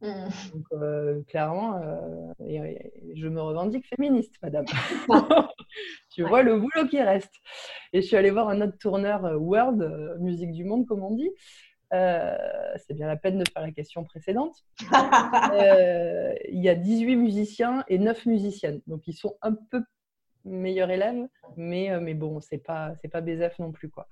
Mmh. 0.00 0.28
Donc 0.52 1.26
clairement, 1.26 1.80
je 2.38 3.26
me 3.26 3.40
revendique 3.40 3.84
féministe, 3.88 4.36
madame. 4.40 4.64
tu 6.10 6.22
vois 6.22 6.42
le 6.42 6.56
boulot 6.56 6.86
qui 6.88 7.02
reste. 7.02 7.34
Et 7.92 8.00
je 8.00 8.06
suis 8.06 8.16
allée 8.16 8.30
voir 8.30 8.48
un 8.48 8.60
autre 8.60 8.78
tourneur 8.78 9.22
World, 9.40 10.18
musique 10.20 10.52
du 10.52 10.64
monde, 10.64 10.86
comme 10.86 11.02
on 11.02 11.16
dit. 11.16 11.30
c'est 11.90 12.94
bien 12.94 13.08
la 13.08 13.16
peine 13.16 13.38
de 13.38 13.44
faire 13.52 13.62
la 13.62 13.72
question 13.72 14.04
précédente. 14.04 14.54
il 14.80 16.62
y 16.62 16.68
a 16.68 16.76
18 16.76 17.16
musiciens 17.16 17.82
et 17.88 17.98
9 17.98 18.24
musiciennes. 18.26 18.80
Donc, 18.86 19.08
ils 19.08 19.14
sont 19.14 19.36
un 19.42 19.54
peu 19.54 19.82
meilleur 20.44 20.90
élève, 20.90 21.28
mais, 21.56 21.90
euh, 21.90 22.00
mais 22.00 22.14
bon, 22.14 22.40
c'est 22.40 22.58
pas, 22.58 22.92
c'est 23.00 23.08
pas 23.08 23.20
BZF 23.20 23.58
non 23.58 23.72
plus. 23.72 23.90
Quoi. 23.90 24.08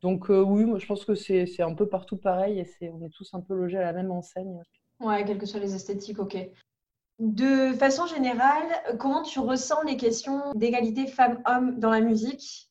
Donc 0.00 0.30
euh, 0.30 0.40
oui, 0.42 0.64
moi 0.64 0.78
je 0.78 0.86
pense 0.86 1.04
que 1.04 1.14
c'est, 1.14 1.60
un 1.60 1.74
peu 1.74 1.88
partout 1.88 2.16
pareil 2.16 2.58
et 2.58 2.64
c'est, 2.64 2.90
on 2.90 3.04
est 3.04 3.10
tous 3.10 3.32
un 3.34 3.40
peu 3.40 3.54
logés 3.54 3.78
à 3.78 3.82
la 3.82 3.92
même 3.92 4.10
enseigne. 4.10 4.60
Ouais, 5.00 5.24
quelles 5.24 5.38
que 5.38 5.46
soient 5.46 5.60
les 5.60 5.74
esthétiques, 5.74 6.18
ok. 6.18 6.36
De 7.18 7.72
façon 7.74 8.06
générale, 8.06 8.66
comment 8.98 9.22
tu 9.22 9.38
ressens 9.38 9.82
les 9.82 9.96
questions 9.96 10.52
d'égalité 10.54 11.06
femmes-hommes 11.06 11.78
dans 11.78 11.90
la 11.90 12.00
musique 12.00 12.68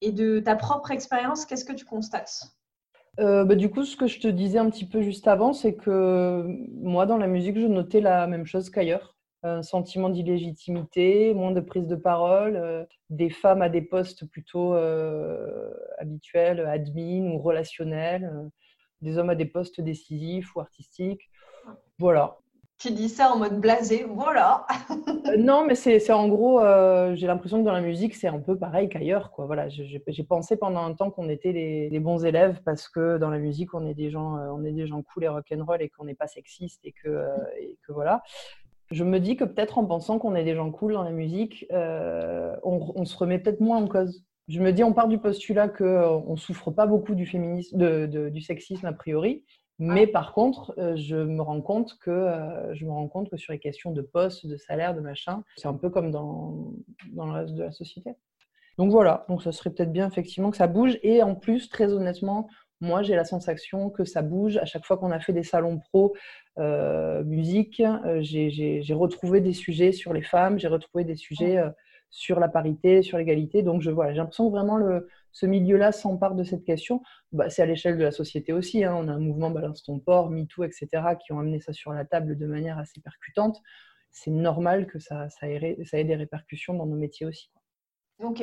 et 0.00 0.12
de 0.12 0.40
ta 0.40 0.56
propre 0.56 0.90
expérience, 0.90 1.46
qu'est-ce 1.46 1.64
que 1.64 1.72
tu 1.72 1.84
constates? 1.84 2.42
Euh, 3.20 3.44
bah, 3.44 3.54
du 3.54 3.70
coup, 3.70 3.84
ce 3.84 3.96
que 3.96 4.06
je 4.06 4.18
te 4.18 4.28
disais 4.28 4.58
un 4.58 4.68
petit 4.68 4.86
peu 4.86 5.00
juste 5.00 5.28
avant, 5.28 5.52
c'est 5.52 5.74
que 5.74 6.44
moi, 6.72 7.06
dans 7.06 7.16
la 7.16 7.28
musique, 7.28 7.58
je 7.58 7.66
notais 7.66 8.00
la 8.00 8.26
même 8.26 8.44
chose 8.44 8.70
qu'ailleurs 8.70 9.13
un 9.44 9.62
sentiment 9.62 10.08
d'illégitimité, 10.08 11.34
moins 11.34 11.52
de 11.52 11.60
prise 11.60 11.86
de 11.86 11.96
parole, 11.96 12.56
euh, 12.56 12.84
des 13.10 13.30
femmes 13.30 13.62
à 13.62 13.68
des 13.68 13.82
postes 13.82 14.28
plutôt 14.28 14.74
euh, 14.74 15.70
habituels, 15.98 16.60
admin 16.60 17.30
ou 17.30 17.38
relationnels, 17.38 18.24
euh, 18.24 18.48
des 19.02 19.18
hommes 19.18 19.30
à 19.30 19.34
des 19.34 19.44
postes 19.44 19.80
décisifs 19.80 20.56
ou 20.56 20.60
artistiques. 20.60 21.30
Voilà. 21.98 22.38
Tu 22.78 22.90
dis 22.90 23.08
ça 23.08 23.32
en 23.32 23.38
mode 23.38 23.60
blasé, 23.60 24.04
voilà. 24.08 24.66
non, 25.38 25.64
mais 25.64 25.74
c'est 25.74 26.10
en 26.10 26.26
gros, 26.28 26.60
j'ai 27.14 27.28
l'impression 27.28 27.60
que 27.60 27.64
dans 27.64 27.72
la 27.72 27.80
musique, 27.80 28.16
c'est 28.16 28.26
un 28.26 28.40
peu 28.40 28.58
pareil 28.58 28.88
qu'ailleurs. 28.88 29.30
Voilà, 29.38 29.68
j'ai 29.68 30.24
pensé 30.24 30.56
pendant 30.56 30.84
un 30.84 30.92
temps 30.92 31.10
qu'on 31.10 31.28
était 31.28 31.52
les, 31.52 32.00
bons 32.00 32.24
élèves 32.24 32.60
parce 32.64 32.88
que 32.88 33.16
dans 33.16 33.30
la 33.30 33.38
musique, 33.38 33.74
on 33.74 33.86
est 33.86 33.94
des 33.94 34.10
gens, 34.10 34.36
on 34.52 34.64
est 34.64 34.72
des 34.72 34.88
gens 34.88 35.02
cool 35.02 35.22
et 35.24 35.28
rock'n'roll 35.28 35.82
et 35.82 35.88
qu'on 35.88 36.04
n'est 36.04 36.16
pas 36.16 36.26
sexiste 36.26 36.80
et 36.84 36.92
que, 36.92 37.28
et 37.60 37.78
que 37.86 37.92
voilà 37.92 38.22
je 38.90 39.04
me 39.04 39.18
dis 39.18 39.36
que 39.36 39.44
peut-être 39.44 39.78
en 39.78 39.86
pensant 39.86 40.18
qu'on 40.18 40.34
est 40.34 40.44
des 40.44 40.54
gens 40.54 40.70
cool 40.70 40.92
dans 40.92 41.02
la 41.02 41.10
musique, 41.10 41.66
euh, 41.72 42.54
on, 42.62 43.04
se 43.04 43.16
remet 43.16 43.38
peut-être 43.38 43.60
moins 43.60 43.78
en 43.78 43.88
cause. 43.88 44.24
Je 44.48 44.60
me 44.60 44.72
dis, 44.72 44.84
on 44.84 44.92
part 44.92 45.08
du 45.08 45.18
postulat 45.18 45.68
qu'on 45.68 45.84
euh, 45.84 46.30
ne 46.30 46.36
souffre 46.36 46.70
pas 46.70 46.86
beaucoup 46.86 47.14
du, 47.14 47.26
féminisme, 47.26 48.06
du 48.06 48.40
sexisme 48.40 48.86
a 48.86 48.92
priori, 48.92 49.44
mais 49.78 50.06
par 50.06 50.32
contre, 50.32 50.74
euh, 50.78 50.94
je 50.96 51.16
me 51.16 51.40
rends 51.42 51.62
compte 51.62 51.98
que 51.98 52.30
je 52.72 52.84
me 52.84 52.90
rends 52.90 53.08
compte 53.08 53.30
que 53.30 53.36
sur 53.36 53.52
les 53.52 53.58
questions 53.58 53.90
de 53.90 54.02
poste, 54.02 54.46
de 54.46 54.56
salaire, 54.56 54.94
de 54.94 55.00
machin, 55.00 55.42
c'est 55.56 55.68
un 55.68 55.74
peu 55.74 55.90
comme 55.90 56.10
dans, 56.10 56.72
dans 57.12 57.26
le 57.26 57.32
reste 57.32 57.54
de 57.54 57.62
la 57.62 57.72
société. 57.72 58.14
Donc 58.76 58.90
voilà, 58.90 59.24
donc 59.28 59.42
ça 59.42 59.52
serait 59.52 59.70
peut-être 59.70 59.92
bien 59.92 60.08
effectivement 60.08 60.50
que 60.50 60.56
ça 60.56 60.66
bouge. 60.66 60.98
Et 61.02 61.22
en 61.22 61.34
plus, 61.34 61.68
très 61.68 61.92
honnêtement, 61.92 62.48
moi, 62.84 63.02
j'ai 63.02 63.16
la 63.16 63.24
sensation 63.24 63.90
que 63.90 64.04
ça 64.04 64.22
bouge. 64.22 64.58
À 64.58 64.66
chaque 64.66 64.84
fois 64.84 64.96
qu'on 64.96 65.10
a 65.10 65.18
fait 65.18 65.32
des 65.32 65.42
salons 65.42 65.78
pro 65.78 66.14
euh, 66.58 67.24
musique, 67.24 67.80
euh, 67.80 68.20
j'ai 68.22 68.94
retrouvé 68.94 69.40
des 69.40 69.52
sujets 69.52 69.92
sur 69.92 70.12
les 70.12 70.22
femmes, 70.22 70.58
j'ai 70.58 70.68
retrouvé 70.68 71.04
des 71.04 71.16
sujets 71.16 71.56
euh, 71.56 71.70
sur 72.10 72.38
la 72.38 72.48
parité, 72.48 73.02
sur 73.02 73.18
l'égalité. 73.18 73.62
Donc, 73.62 73.80
je 73.80 73.90
voilà, 73.90 74.12
j'ai 74.12 74.18
l'impression 74.18 74.46
que 74.46 74.54
vraiment 74.54 74.76
le, 74.76 75.08
ce 75.32 75.46
milieu-là 75.46 75.92
s'empare 75.92 76.34
de 76.34 76.44
cette 76.44 76.64
question. 76.64 77.02
Bah, 77.32 77.50
c'est 77.50 77.62
à 77.62 77.66
l'échelle 77.66 77.96
de 77.96 78.04
la 78.04 78.12
société 78.12 78.52
aussi. 78.52 78.84
Hein. 78.84 78.94
On 78.96 79.08
a 79.08 79.12
un 79.12 79.18
mouvement 79.18 79.50
Balance 79.50 79.82
ton 79.82 79.98
port, 79.98 80.30
MeToo, 80.30 80.64
etc., 80.64 80.88
qui 81.18 81.32
ont 81.32 81.40
amené 81.40 81.60
ça 81.60 81.72
sur 81.72 81.92
la 81.92 82.04
table 82.04 82.36
de 82.36 82.46
manière 82.46 82.78
assez 82.78 83.00
percutante. 83.00 83.60
C'est 84.10 84.30
normal 84.30 84.86
que 84.86 85.00
ça, 85.00 85.28
ça, 85.30 85.48
ait, 85.48 85.76
ça, 85.84 85.98
ait, 85.98 86.04
des 86.04 86.14
répercussions 86.14 86.74
dans 86.74 86.86
nos 86.86 86.96
métiers 86.96 87.26
aussi. 87.26 87.50
Ok. 88.22 88.42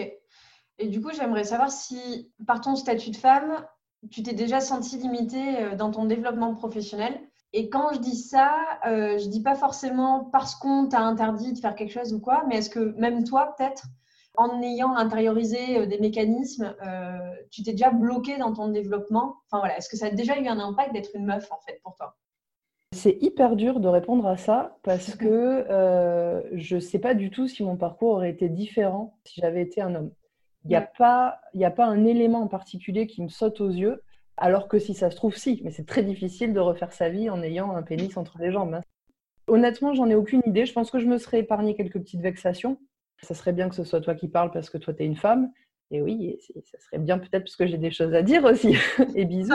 Et 0.80 0.88
du 0.88 1.00
coup, 1.00 1.12
j'aimerais 1.14 1.44
savoir 1.44 1.72
si, 1.72 2.34
par 2.46 2.60
ton 2.60 2.76
statut 2.76 3.12
de 3.12 3.16
femme, 3.16 3.66
tu 4.10 4.24
t'es 4.24 4.34
déjà 4.34 4.60
senti 4.60 4.98
limitée 4.98 5.58
euh, 5.58 5.76
dans 5.76 5.92
ton 5.92 6.06
développement 6.06 6.56
professionnel. 6.56 7.20
Et 7.54 7.70
quand 7.70 7.94
je 7.94 8.00
dis 8.00 8.16
ça, 8.16 8.52
euh, 8.88 9.18
je 9.18 9.28
dis 9.28 9.44
pas 9.44 9.56
forcément 9.56 10.30
parce 10.32 10.56
qu'on 10.56 10.88
t'a 10.88 11.02
interdit 11.02 11.54
de 11.54 11.60
faire 11.60 11.76
quelque 11.76 11.92
chose 11.92 12.14
ou 12.14 12.20
quoi, 12.20 12.44
mais 12.48 12.58
est-ce 12.58 12.70
que 12.70 12.96
même 12.98 13.26
toi, 13.26 13.54
peut-être, 13.58 13.88
en 14.36 14.62
ayant 14.62 14.96
intériorisé 14.96 15.80
euh, 15.80 15.86
des 15.86 16.00
mécanismes, 16.00 16.74
tu 17.52 17.64
t'es 17.64 17.72
déjà 17.72 17.92
bloqué 17.92 18.38
dans 18.38 18.54
ton 18.54 18.70
développement? 18.70 19.36
Enfin 19.48 19.60
voilà, 19.60 19.78
est-ce 19.78 19.90
que 19.90 19.98
ça 19.98 20.08
a 20.08 20.12
déjà 20.12 20.40
eu 20.40 20.48
un 20.48 20.60
impact 20.60 20.94
d'être 20.94 21.12
une 21.14 21.26
meuf 21.26 21.52
en 21.52 21.60
fait 21.66 21.80
pour 21.84 21.96
toi? 21.96 22.16
C'est 22.94 23.18
hyper 23.22 23.56
dur 23.56 23.80
de 23.80 23.88
répondre 23.88 24.26
à 24.26 24.38
ça 24.38 24.78
parce 24.84 25.16
que 25.18 25.66
je 26.54 26.76
ne 26.76 26.80
sais 26.80 27.00
pas 27.00 27.14
du 27.14 27.30
tout 27.30 27.48
si 27.48 27.64
mon 27.64 27.76
parcours 27.76 28.12
aurait 28.12 28.32
été 28.32 28.48
différent 28.48 29.18
si 29.26 29.42
j'avais 29.42 29.62
été 29.62 29.82
un 29.82 29.94
homme. 29.96 30.12
Il 30.66 30.70
n'y 30.70 30.76
a, 30.76 30.82
pas, 30.82 31.40
a 31.60 31.72
pas 31.72 31.86
un 31.86 32.06
élément 32.06 32.42
en 32.42 32.48
particulier 32.48 33.08
qui 33.08 33.24
me 33.24 33.30
saute 33.30 33.62
aux 33.62 33.70
yeux, 33.70 34.04
alors 34.38 34.68
que 34.68 34.80
si 34.80 34.94
ça 34.94 35.10
se 35.10 35.16
trouve, 35.16 35.36
si. 35.36 35.62
Mais 35.64 35.72
c'est 35.72 35.86
très 35.86 36.04
difficile 36.04 36.54
de 36.54 36.60
refaire 36.60 36.94
sa 36.94 37.10
vie 37.10 37.30
en 37.30 37.42
ayant 37.42 37.76
un 37.76 37.82
pénis 37.82 38.16
entre 38.18 38.38
les 38.40 38.52
jambes. 38.52 38.76
Hein. 38.76 38.82
Honnêtement, 39.48 39.94
j'en 39.94 40.08
ai 40.08 40.16
aucune 40.16 40.42
idée. 40.46 40.66
Je 40.66 40.74
pense 40.74 40.92
que 40.92 41.00
je 41.00 41.08
me 41.08 41.18
serais 41.18 41.40
épargné 41.40 41.76
quelques 41.76 42.00
petites 42.00 42.22
vexations. 42.22 42.78
Ça 43.22 43.34
serait 43.34 43.54
bien 43.54 43.70
que 43.70 43.76
ce 43.76 43.84
soit 43.84 44.02
toi 44.02 44.16
qui 44.16 44.28
parles 44.28 44.52
parce 44.52 44.70
que 44.70 44.78
toi, 44.78 44.94
tu 44.94 45.04
es 45.04 45.06
une 45.06 45.16
femme. 45.16 45.52
Et 45.92 46.02
oui, 46.02 46.40
ça 46.64 46.80
serait 46.80 47.00
bien 47.00 47.18
peut-être 47.18 47.44
parce 47.44 47.58
que 47.58 47.68
j'ai 47.68 47.78
des 47.78 47.92
choses 47.92 48.14
à 48.14 48.22
dire 48.22 48.44
aussi. 48.46 48.76
et 49.16 49.26
bisous. 49.26 49.54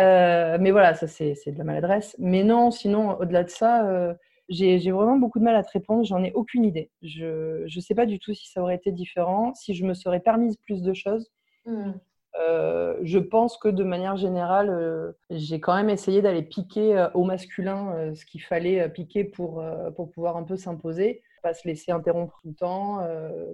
Euh, 0.00 0.58
mais 0.60 0.72
voilà, 0.72 0.94
ça, 0.94 1.06
c'est 1.06 1.34
de 1.46 1.58
la 1.58 1.64
maladresse. 1.64 2.16
Mais 2.18 2.42
non, 2.42 2.70
sinon, 2.70 3.18
au-delà 3.18 3.44
de 3.44 3.50
ça, 3.50 3.86
euh, 3.86 4.12
j'ai 4.48 4.90
vraiment 4.90 5.18
beaucoup 5.18 5.38
de 5.38 5.44
mal 5.44 5.56
à 5.56 5.62
te 5.62 5.70
répondre. 5.72 6.04
J'en 6.04 6.22
ai 6.22 6.32
aucune 6.32 6.64
idée. 6.64 6.90
Je 7.02 7.64
ne 7.64 7.80
sais 7.80 7.94
pas 7.94 8.06
du 8.06 8.18
tout 8.18 8.34
si 8.34 8.48
ça 8.48 8.62
aurait 8.62 8.76
été 8.76 8.92
différent, 8.92 9.54
si 9.54 9.74
je 9.74 9.84
me 9.84 9.94
serais 9.94 10.20
permise 10.20 10.56
plus 10.56 10.82
de 10.82 10.92
choses. 10.94 11.30
Mmh. 11.66 11.92
Euh, 12.40 12.96
je 13.02 13.18
pense 13.18 13.58
que 13.58 13.68
de 13.68 13.82
manière 13.82 14.16
générale, 14.16 15.14
j'ai 15.30 15.60
quand 15.60 15.74
même 15.74 15.90
essayé 15.90 16.22
d'aller 16.22 16.42
piquer 16.42 17.08
au 17.14 17.24
masculin 17.24 18.14
ce 18.14 18.24
qu'il 18.24 18.42
fallait 18.42 18.88
piquer 18.88 19.24
pour, 19.24 19.62
pour 19.96 20.10
pouvoir 20.10 20.36
un 20.36 20.44
peu 20.44 20.56
s'imposer. 20.56 21.22
Pas 21.42 21.54
se 21.54 21.68
laisser 21.68 21.92
interrompre 21.92 22.38
tout 22.42 22.48
le 22.48 22.54
temps, 22.54 23.06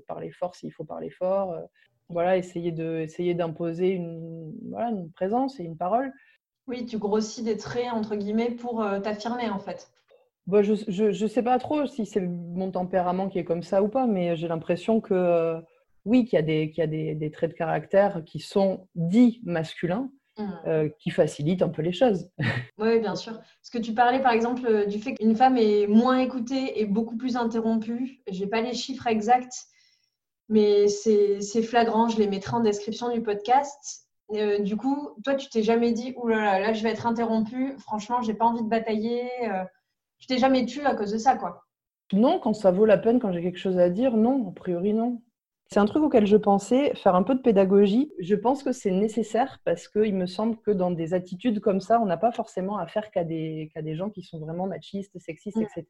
parler 0.06 0.30
fort 0.30 0.54
s'il 0.54 0.72
faut 0.72 0.84
parler 0.84 1.10
fort 1.10 1.56
voilà, 2.08 2.36
essayer 2.36 2.72
de, 2.72 3.00
essayer 3.00 3.34
d'imposer 3.34 3.88
une, 3.90 4.52
voilà, 4.70 4.90
une 4.90 5.10
présence 5.12 5.58
et 5.60 5.64
une 5.64 5.76
parole. 5.76 6.12
Oui, 6.66 6.86
tu 6.86 6.98
grossis 6.98 7.42
des 7.42 7.56
traits 7.56 7.92
entre 7.92 8.16
guillemets 8.16 8.50
pour 8.50 8.82
euh, 8.82 9.00
t'affirmer 9.00 9.48
en 9.50 9.58
fait. 9.58 9.90
Bon, 10.46 10.62
je 10.62 11.24
ne 11.24 11.28
sais 11.28 11.42
pas 11.42 11.58
trop 11.58 11.86
si 11.86 12.04
c'est 12.04 12.20
mon 12.20 12.70
tempérament 12.70 13.28
qui 13.28 13.38
est 13.38 13.44
comme 13.44 13.62
ça 13.62 13.82
ou 13.82 13.88
pas, 13.88 14.06
mais 14.06 14.36
j'ai 14.36 14.48
l'impression 14.48 15.00
que 15.00 15.14
euh, 15.14 15.60
oui, 16.04 16.26
qu'il 16.26 16.36
y 16.36 16.38
a, 16.38 16.42
des, 16.42 16.70
qu'il 16.70 16.80
y 16.80 16.84
a 16.84 16.86
des, 16.86 17.14
des, 17.14 17.30
traits 17.30 17.52
de 17.52 17.56
caractère 17.56 18.22
qui 18.26 18.40
sont 18.40 18.86
dits 18.94 19.40
masculins, 19.44 20.10
mmh. 20.36 20.50
euh, 20.66 20.88
qui 20.98 21.10
facilitent 21.10 21.62
un 21.62 21.70
peu 21.70 21.80
les 21.80 21.92
choses. 21.92 22.28
Oui, 22.78 22.98
bien 23.00 23.14
sûr. 23.14 23.32
Parce 23.32 23.70
que 23.72 23.78
tu 23.78 23.94
parlais 23.94 24.20
par 24.20 24.32
exemple 24.32 24.86
du 24.86 24.98
fait 24.98 25.14
qu'une 25.14 25.36
femme 25.36 25.56
est 25.56 25.86
moins 25.86 26.18
écoutée 26.18 26.80
et 26.80 26.84
beaucoup 26.84 27.16
plus 27.16 27.36
interrompue. 27.36 28.20
Je 28.30 28.40
n'ai 28.40 28.50
pas 28.50 28.60
les 28.60 28.74
chiffres 28.74 29.06
exacts, 29.06 29.68
mais 30.50 30.88
c'est 30.88 31.62
flagrant, 31.62 32.08
je 32.08 32.18
les 32.18 32.26
mettrai 32.26 32.56
en 32.56 32.60
description 32.60 33.10
du 33.10 33.22
podcast. 33.22 34.08
Euh, 34.32 34.58
du 34.58 34.76
coup, 34.76 35.10
toi, 35.22 35.34
tu 35.34 35.48
t'es 35.48 35.62
jamais 35.62 35.92
dit, 35.92 36.12
ouh 36.16 36.28
là 36.28 36.36
là, 36.36 36.58
là, 36.58 36.72
je 36.74 36.82
vais 36.82 36.90
être 36.90 37.06
interrompu. 37.06 37.74
Franchement, 37.78 38.20
j'ai 38.20 38.34
pas 38.34 38.44
envie 38.44 38.62
de 38.62 38.68
batailler. 38.68 39.30
Tu 40.24 40.28
t'es 40.28 40.38
jamais 40.38 40.64
tué 40.64 40.82
à 40.86 40.94
cause 40.94 41.12
de 41.12 41.18
ça, 41.18 41.36
quoi. 41.36 41.66
Non, 42.14 42.40
quand 42.40 42.54
ça 42.54 42.70
vaut 42.70 42.86
la 42.86 42.96
peine, 42.96 43.20
quand 43.20 43.30
j'ai 43.30 43.42
quelque 43.42 43.58
chose 43.58 43.78
à 43.78 43.90
dire, 43.90 44.16
non, 44.16 44.48
a 44.48 44.52
priori, 44.52 44.94
non. 44.94 45.20
C'est 45.66 45.80
un 45.80 45.84
truc 45.84 46.02
auquel 46.02 46.26
je 46.26 46.38
pensais, 46.38 46.94
faire 46.94 47.14
un 47.14 47.22
peu 47.22 47.34
de 47.34 47.42
pédagogie. 47.42 48.10
Je 48.18 48.34
pense 48.34 48.62
que 48.62 48.72
c'est 48.72 48.90
nécessaire 48.90 49.60
parce 49.66 49.86
qu'il 49.86 50.14
me 50.14 50.24
semble 50.24 50.56
que 50.62 50.70
dans 50.70 50.90
des 50.90 51.12
attitudes 51.12 51.60
comme 51.60 51.82
ça, 51.82 52.00
on 52.00 52.06
n'a 52.06 52.16
pas 52.16 52.32
forcément 52.32 52.78
affaire 52.78 53.10
qu'à 53.10 53.22
des, 53.22 53.70
des 53.76 53.96
gens 53.96 54.08
qui 54.08 54.22
sont 54.22 54.38
vraiment 54.38 54.66
machistes, 54.66 55.18
sexistes, 55.18 55.58
etc. 55.58 55.84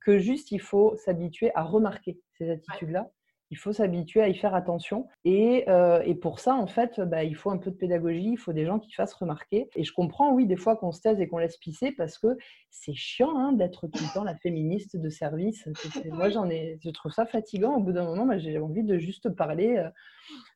Que 0.00 0.18
juste, 0.18 0.50
il 0.50 0.60
faut 0.60 0.96
s'habituer 0.96 1.52
à 1.54 1.62
remarquer 1.62 2.18
ces 2.38 2.50
attitudes-là 2.50 3.12
il 3.52 3.58
faut 3.58 3.74
s'habituer 3.74 4.22
à 4.22 4.28
y 4.28 4.34
faire 4.34 4.54
attention. 4.54 5.08
Et, 5.26 5.66
euh, 5.68 6.00
et 6.06 6.14
pour 6.14 6.40
ça, 6.40 6.54
en 6.54 6.66
fait, 6.66 6.98
bah, 7.02 7.22
il 7.22 7.36
faut 7.36 7.50
un 7.50 7.58
peu 7.58 7.70
de 7.70 7.76
pédagogie, 7.76 8.30
il 8.32 8.38
faut 8.38 8.54
des 8.54 8.64
gens 8.64 8.78
qui 8.78 8.94
fassent 8.94 9.12
remarquer. 9.12 9.68
Et 9.76 9.84
je 9.84 9.92
comprends, 9.92 10.32
oui, 10.32 10.46
des 10.46 10.56
fois 10.56 10.74
qu'on 10.74 10.90
se 10.90 11.02
taise 11.02 11.20
et 11.20 11.28
qu'on 11.28 11.36
laisse 11.36 11.58
pisser 11.58 11.92
parce 11.92 12.16
que 12.16 12.28
c'est 12.70 12.94
chiant 12.94 13.36
hein, 13.36 13.52
d'être 13.52 13.88
tout 13.88 14.02
le 14.02 14.14
temps 14.14 14.24
la 14.24 14.36
féministe 14.36 14.96
de 14.96 15.08
service. 15.10 15.68
Moi, 16.06 16.30
j'en 16.30 16.48
ai, 16.48 16.78
je 16.82 16.88
trouve 16.88 17.12
ça 17.12 17.26
fatigant. 17.26 17.76
Au 17.76 17.80
bout 17.80 17.92
d'un 17.92 18.06
moment, 18.06 18.26
j'ai 18.38 18.58
envie 18.58 18.84
de 18.84 18.96
juste 18.96 19.28
parler. 19.28 19.76
Euh, 19.76 19.90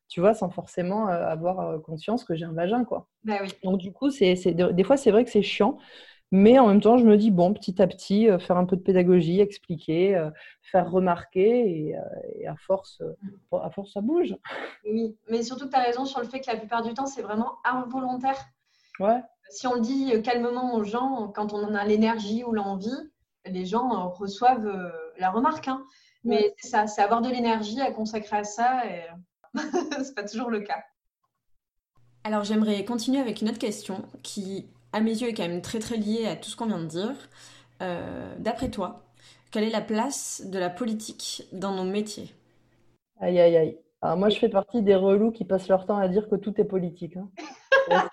tu 0.09 0.19
vois, 0.19 0.33
sans 0.33 0.49
forcément 0.49 1.07
euh, 1.07 1.27
avoir 1.27 1.79
conscience 1.83 2.23
que 2.23 2.33
j'ai 2.33 2.45
un 2.45 2.53
vagin, 2.53 2.83
quoi. 2.83 3.07
Bah 3.25 3.39
oui. 3.43 3.49
Donc 3.63 3.77
du 3.77 3.91
coup, 3.91 4.09
c'est, 4.09 4.33
des 4.33 4.83
fois, 4.83 4.97
c'est 4.97 5.11
vrai 5.11 5.23
que 5.23 5.29
c'est 5.29 5.43
chiant. 5.43 5.77
Mais 6.31 6.59
en 6.59 6.67
même 6.67 6.81
temps, 6.81 6.97
je 6.97 7.05
me 7.05 7.15
dis, 7.15 7.31
bon, 7.31 7.53
petit 7.53 7.81
à 7.81 7.87
petit, 7.87 8.29
euh, 8.29 8.37
faire 8.37 8.57
un 8.57 8.65
peu 8.65 8.75
de 8.75 8.81
pédagogie, 8.81 9.39
expliquer, 9.39 10.15
euh, 10.15 10.29
faire 10.61 10.91
remarquer, 10.91 11.87
et, 11.87 11.97
euh, 11.97 12.51
à, 12.51 12.55
force, 12.57 13.01
à 13.51 13.69
force, 13.69 13.93
ça 13.93 14.01
bouge. 14.01 14.35
Oui, 14.85 15.15
mais 15.29 15.41
surtout 15.43 15.65
que 15.67 15.71
tu 15.71 15.77
as 15.77 15.83
raison 15.83 16.05
sur 16.05 16.19
le 16.19 16.27
fait 16.27 16.41
que 16.41 16.51
la 16.51 16.57
plupart 16.57 16.81
du 16.81 16.93
temps, 16.93 17.05
c'est 17.05 17.21
vraiment 17.21 17.59
involontaire. 17.63 18.37
Ouais. 18.99 19.21
Si 19.49 19.67
on 19.67 19.75
le 19.75 19.81
dit 19.81 20.21
calmement 20.21 20.75
aux 20.75 20.83
gens, 20.83 21.31
quand 21.33 21.53
on 21.53 21.63
en 21.63 21.73
a 21.73 21.85
l'énergie 21.85 22.43
ou 22.43 22.51
l'envie, 22.51 22.89
les 23.45 23.65
gens 23.65 24.09
reçoivent 24.09 24.91
la 25.17 25.29
remarque. 25.29 25.69
Hein. 25.69 25.85
Mais 26.25 26.53
c'est 26.57 26.67
ça, 26.67 26.87
c'est 26.87 27.01
avoir 27.01 27.21
de 27.21 27.29
l'énergie 27.29 27.79
à 27.79 27.91
consacrer 27.91 28.37
à 28.37 28.43
ça, 28.43 28.85
et 28.85 29.03
c'est 30.03 30.13
pas 30.13 30.23
toujours 30.23 30.49
le 30.49 30.59
cas. 30.59 30.83
Alors 32.25 32.43
j'aimerais 32.43 32.83
continuer 32.83 33.21
avec 33.21 33.41
une 33.41 33.47
autre 33.47 33.59
question 33.59 34.03
qui 34.21 34.67
à 34.97 35.01
mes 35.01 35.11
yeux, 35.11 35.29
est 35.29 35.33
quand 35.33 35.47
même 35.47 35.61
très 35.61 35.79
très 35.79 35.97
lié 35.97 36.25
à 36.25 36.35
tout 36.35 36.49
ce 36.49 36.55
qu'on 36.55 36.65
vient 36.65 36.79
de 36.79 36.85
dire. 36.85 37.15
Euh, 37.81 38.33
d'après 38.39 38.69
toi, 38.69 39.05
quelle 39.51 39.63
est 39.63 39.69
la 39.69 39.81
place 39.81 40.43
de 40.45 40.59
la 40.59 40.69
politique 40.69 41.43
dans 41.51 41.73
nos 41.75 41.83
métiers? 41.83 42.33
Aïe, 43.19 43.39
aïe, 43.39 43.57
aïe. 43.57 43.77
Alors 44.01 44.17
moi, 44.17 44.29
je 44.29 44.37
fais 44.37 44.49
partie 44.49 44.81
des 44.81 44.95
relous 44.95 45.31
qui 45.31 45.45
passent 45.45 45.67
leur 45.67 45.85
temps 45.85 45.97
à 45.97 46.07
dire 46.07 46.29
que 46.29 46.35
tout 46.35 46.59
est 46.59 46.65
politique. 46.65 47.17
Hein. 47.17 47.29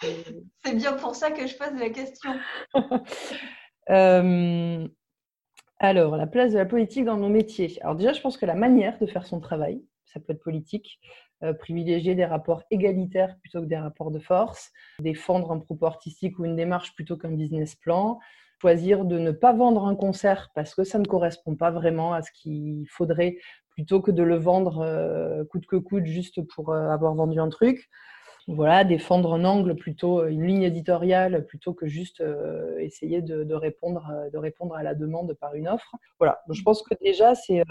C'est 0.64 0.74
bien 0.74 0.92
pour 0.92 1.14
ça 1.14 1.30
que 1.30 1.46
je 1.46 1.56
pose 1.56 1.78
la 1.78 1.90
question. 1.90 2.30
Euh, 3.90 4.88
alors, 5.78 6.16
la 6.16 6.26
place 6.26 6.52
de 6.52 6.56
la 6.56 6.64
politique 6.64 7.04
dans 7.04 7.18
nos 7.18 7.28
métiers. 7.28 7.76
Alors 7.82 7.96
déjà, 7.96 8.14
je 8.14 8.22
pense 8.22 8.38
que 8.38 8.46
la 8.46 8.54
manière 8.54 8.98
de 8.98 9.04
faire 9.04 9.26
son 9.26 9.40
travail, 9.40 9.84
ça 10.06 10.20
peut 10.20 10.32
être 10.32 10.42
politique, 10.42 10.98
euh, 11.02 11.23
privilégier 11.52 12.14
des 12.14 12.24
rapports 12.24 12.62
égalitaires 12.70 13.36
plutôt 13.40 13.60
que 13.60 13.66
des 13.66 13.76
rapports 13.76 14.10
de 14.10 14.18
force, 14.18 14.72
défendre 15.00 15.52
un 15.52 15.58
propos 15.58 15.86
artistique 15.86 16.38
ou 16.38 16.44
une 16.44 16.56
démarche 16.56 16.94
plutôt 16.94 17.16
qu'un 17.16 17.32
business 17.32 17.74
plan, 17.74 18.18
choisir 18.60 19.04
de 19.04 19.18
ne 19.18 19.30
pas 19.30 19.52
vendre 19.52 19.84
un 19.86 19.94
concert 19.94 20.50
parce 20.54 20.74
que 20.74 20.84
ça 20.84 20.98
ne 20.98 21.04
correspond 21.04 21.54
pas 21.54 21.70
vraiment 21.70 22.14
à 22.14 22.22
ce 22.22 22.30
qu'il 22.32 22.86
faudrait 22.88 23.36
plutôt 23.68 24.00
que 24.00 24.10
de 24.10 24.22
le 24.22 24.36
vendre 24.36 24.80
euh, 24.80 25.44
coûte 25.44 25.66
que 25.66 25.76
coûte 25.76 26.06
juste 26.06 26.40
pour 26.40 26.70
euh, 26.70 26.88
avoir 26.88 27.14
vendu 27.14 27.38
un 27.40 27.50
truc. 27.50 27.90
Voilà, 28.46 28.84
défendre 28.84 29.34
un 29.34 29.44
angle 29.44 29.74
plutôt, 29.74 30.26
une 30.26 30.46
ligne 30.46 30.62
éditoriale 30.62 31.46
plutôt 31.46 31.72
que 31.72 31.86
juste 31.86 32.22
essayer 32.78 33.22
de, 33.22 33.54
répondre, 33.54 34.12
de 34.30 34.36
répondre 34.36 34.74
à 34.74 34.82
la 34.82 34.94
demande 34.94 35.32
par 35.32 35.54
une 35.54 35.66
offre. 35.66 35.96
Voilà, 36.18 36.42
je 36.50 36.62
pense 36.62 36.82
que 36.82 36.94
déjà, 37.00 37.34
c'est 37.34 37.62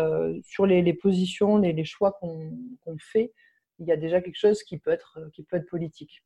sur 0.41 0.65
les, 0.65 0.93
positions, 0.93 1.59
les 1.59 1.85
choix 1.85 2.13
qu'on 2.13 2.97
fait, 2.97 3.33
il 3.79 3.87
y 3.87 3.91
a 3.91 3.97
déjà 3.97 4.21
quelque 4.21 4.37
chose 4.37 4.63
qui 4.63 4.77
peut 4.77 4.91
être, 4.91 5.19
qui 5.33 5.43
peut 5.43 5.57
être 5.57 5.69
politique. 5.69 6.23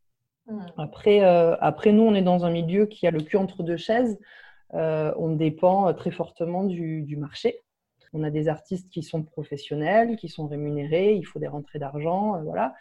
Mmh. 0.47 0.59
Après, 0.77 1.23
euh, 1.23 1.55
après, 1.59 1.91
nous, 1.91 2.03
on 2.03 2.13
est 2.13 2.21
dans 2.21 2.45
un 2.45 2.51
milieu 2.51 2.85
qui 2.85 3.07
a 3.07 3.11
le 3.11 3.21
cul 3.21 3.37
entre 3.37 3.63
deux 3.63 3.77
chaises. 3.77 4.17
Euh, 4.73 5.13
on 5.17 5.33
dépend 5.33 5.93
très 5.93 6.11
fortement 6.11 6.63
du, 6.63 7.01
du, 7.01 7.17
marché. 7.17 7.61
On 8.13 8.23
a 8.23 8.29
des 8.29 8.47
artistes 8.47 8.89
qui 8.89 9.03
sont 9.03 9.23
professionnels, 9.23 10.15
qui 10.17 10.29
sont 10.29 10.47
rémunérés, 10.47 11.13
il 11.13 11.23
faut 11.23 11.39
des 11.39 11.47
rentrées 11.47 11.79
d'argent, 11.79 12.35
euh, 12.35 12.41
voilà. 12.43 12.73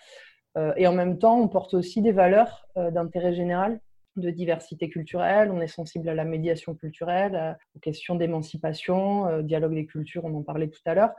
et 0.76 0.87
en 0.87 0.92
même 0.92 1.18
temps, 1.18 1.38
on 1.38 1.49
porte 1.49 1.75
aussi 1.75 2.00
des 2.00 2.12
valeurs 2.12 2.66
d'intérêt 2.76 3.35
général, 3.35 3.80
de 4.16 4.30
diversité 4.30 4.88
culturelle. 4.88 5.50
On 5.52 5.61
est 5.61 5.66
sensible 5.66 6.08
à 6.08 6.14
la 6.14 6.25
médiation 6.25 6.75
culturelle, 6.75 7.58
aux 7.75 7.80
questions 7.80 8.14
d'émancipation, 8.14 9.42
dialogue 9.42 9.75
des 9.75 9.87
cultures, 9.87 10.25
on 10.25 10.35
en 10.35 10.42
parlait 10.42 10.68
tout 10.68 10.80
à 10.87 10.94
l'heure. 10.94 11.12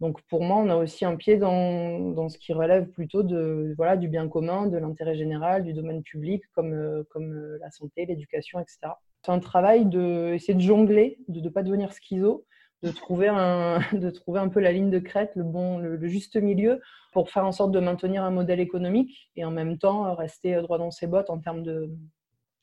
Donc 0.00 0.22
pour 0.22 0.42
moi, 0.42 0.56
on 0.56 0.70
a 0.70 0.76
aussi 0.76 1.04
un 1.04 1.16
pied 1.16 1.36
dans, 1.36 2.12
dans, 2.12 2.30
ce 2.30 2.38
qui 2.38 2.54
relève 2.54 2.86
plutôt 2.88 3.22
de, 3.22 3.74
voilà, 3.76 3.96
du 3.96 4.08
bien 4.08 4.28
commun, 4.28 4.66
de 4.66 4.78
l'intérêt 4.78 5.14
général, 5.14 5.62
du 5.62 5.74
domaine 5.74 6.02
public, 6.02 6.42
comme, 6.54 6.72
euh, 6.72 7.04
comme 7.10 7.32
euh, 7.32 7.58
la 7.60 7.70
santé, 7.70 8.06
l'éducation, 8.06 8.58
etc. 8.60 8.78
C'est 9.22 9.32
un 9.32 9.40
travail 9.40 9.84
d'essayer 9.84 10.54
de, 10.54 10.58
de 10.58 10.64
jongler, 10.64 11.18
de 11.28 11.40
ne 11.40 11.48
pas 11.50 11.62
devenir 11.62 11.92
schizo, 11.92 12.46
de 12.82 12.90
trouver, 12.90 13.28
un, 13.28 13.80
de 13.92 14.08
trouver 14.08 14.40
un 14.40 14.48
peu 14.48 14.60
la 14.60 14.72
ligne 14.72 14.90
de 14.90 14.98
crête, 14.98 15.32
le, 15.34 15.44
bon, 15.44 15.78
le, 15.78 16.08
juste 16.08 16.36
milieu, 16.36 16.80
pour 17.12 17.28
faire 17.28 17.44
en 17.44 17.52
sorte 17.52 17.72
de 17.72 17.80
maintenir 17.80 18.24
un 18.24 18.30
modèle 18.30 18.60
économique 18.60 19.30
et 19.36 19.44
en 19.44 19.50
même 19.50 19.76
temps 19.76 20.14
rester 20.14 20.54
droit 20.62 20.78
dans 20.78 20.90
ses 20.90 21.08
bottes 21.08 21.28
en 21.28 21.40
termes 21.40 21.62
de, 21.62 21.90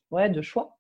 ouais, 0.10 0.32
de 0.32 0.42
choix. 0.42 0.78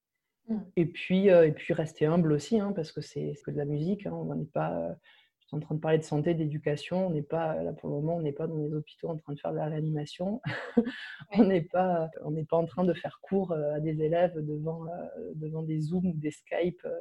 Mmh. 0.47 0.57
Et 0.75 0.85
puis, 0.87 1.29
euh, 1.29 1.45
et 1.45 1.51
puis 1.51 1.75
rester 1.75 2.07
humble 2.07 2.31
aussi, 2.31 2.59
hein, 2.59 2.73
parce 2.75 2.91
que 2.91 3.01
c'est 3.01 3.33
que 3.45 3.51
de 3.51 3.57
la 3.57 3.65
musique, 3.65 4.07
hein, 4.07 4.13
on 4.13 4.33
n'est 4.33 4.45
pas 4.45 4.95
en 5.55 5.59
train 5.59 5.75
de 5.75 5.79
parler 5.79 5.97
de 5.97 6.03
santé, 6.03 6.33
d'éducation. 6.33 7.07
On 7.07 7.09
n'est 7.11 7.21
pas, 7.21 7.55
là 7.63 7.73
pour 7.73 7.89
le 7.89 7.95
moment, 7.95 8.17
on 8.17 8.21
n'est 8.21 8.33
pas 8.33 8.47
dans 8.47 8.57
les 8.57 8.73
hôpitaux 8.73 9.09
en 9.09 9.17
train 9.17 9.33
de 9.33 9.39
faire 9.39 9.51
de 9.51 9.57
la 9.57 9.65
réanimation. 9.65 10.41
on 11.31 11.43
n'est 11.45 11.61
pas, 11.61 12.09
on 12.23 12.31
n'est 12.31 12.45
pas 12.45 12.57
en 12.57 12.65
train 12.65 12.83
de 12.83 12.93
faire 12.93 13.19
cours 13.21 13.51
euh, 13.51 13.75
à 13.75 13.79
des 13.79 14.01
élèves 14.01 14.33
devant, 14.35 14.85
euh, 14.85 15.31
devant 15.35 15.63
des 15.63 15.79
Zooms 15.79 16.07
ou 16.07 16.13
des 16.15 16.31
Skype 16.31 16.81
euh, 16.85 16.99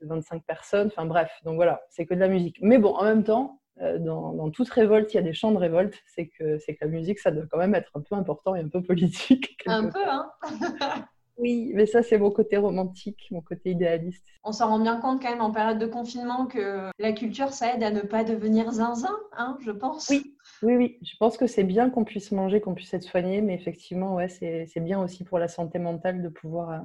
de 0.00 0.06
25 0.06 0.44
personnes. 0.44 0.88
Enfin 0.88 1.06
bref, 1.06 1.30
donc 1.44 1.56
voilà, 1.56 1.82
c'est 1.90 2.06
que 2.06 2.14
de 2.14 2.20
la 2.20 2.28
musique. 2.28 2.58
Mais 2.60 2.78
bon, 2.78 2.94
en 2.94 3.04
même 3.04 3.24
temps, 3.24 3.60
dans, 3.78 4.32
dans, 4.32 4.50
toute 4.50 4.70
révolte, 4.70 5.12
il 5.12 5.18
y 5.18 5.20
a 5.20 5.22
des 5.22 5.34
chants 5.34 5.52
de 5.52 5.58
révolte. 5.58 6.00
C'est 6.06 6.28
que, 6.28 6.58
c'est 6.58 6.76
que 6.76 6.84
la 6.86 6.90
musique, 6.90 7.18
ça 7.18 7.30
doit 7.30 7.44
quand 7.50 7.58
même 7.58 7.74
être 7.74 7.90
un 7.94 8.00
peu 8.00 8.14
important 8.14 8.54
et 8.54 8.60
un 8.60 8.68
peu 8.68 8.82
politique. 8.82 9.54
Un 9.66 9.90
peu, 9.90 10.02
hein 10.02 10.30
Oui, 11.38 11.72
mais 11.74 11.86
ça, 11.86 12.02
c'est 12.02 12.18
mon 12.18 12.30
côté 12.30 12.56
romantique, 12.56 13.28
mon 13.30 13.42
côté 13.42 13.72
idéaliste. 13.72 14.26
On 14.42 14.52
s'en 14.52 14.68
rend 14.68 14.78
bien 14.78 15.00
compte 15.00 15.20
quand 15.20 15.30
même 15.30 15.42
en 15.42 15.50
période 15.50 15.78
de 15.78 15.86
confinement 15.86 16.46
que 16.46 16.90
la 16.98 17.12
culture, 17.12 17.52
ça 17.52 17.74
aide 17.74 17.82
à 17.82 17.90
ne 17.90 18.00
pas 18.00 18.24
devenir 18.24 18.70
zinzin, 18.70 19.16
hein, 19.36 19.58
je 19.60 19.70
pense. 19.70 20.08
Oui, 20.08 20.34
Oui, 20.62 20.76
oui, 20.76 20.98
je 21.02 21.16
pense 21.18 21.36
que 21.36 21.46
c'est 21.46 21.64
bien 21.64 21.90
qu'on 21.90 22.04
puisse 22.04 22.32
manger, 22.32 22.60
qu'on 22.60 22.74
puisse 22.74 22.94
être 22.94 23.02
soigné, 23.02 23.42
mais 23.42 23.54
effectivement, 23.54 24.14
ouais, 24.14 24.28
c'est 24.28 24.80
bien 24.80 25.02
aussi 25.02 25.24
pour 25.24 25.38
la 25.38 25.48
santé 25.48 25.78
mentale 25.78 26.22
de 26.22 26.28
pouvoir, 26.28 26.70
euh, 26.70 26.78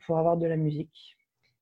pouvoir 0.00 0.20
avoir 0.20 0.36
de 0.38 0.46
la 0.46 0.56
musique. 0.56 1.16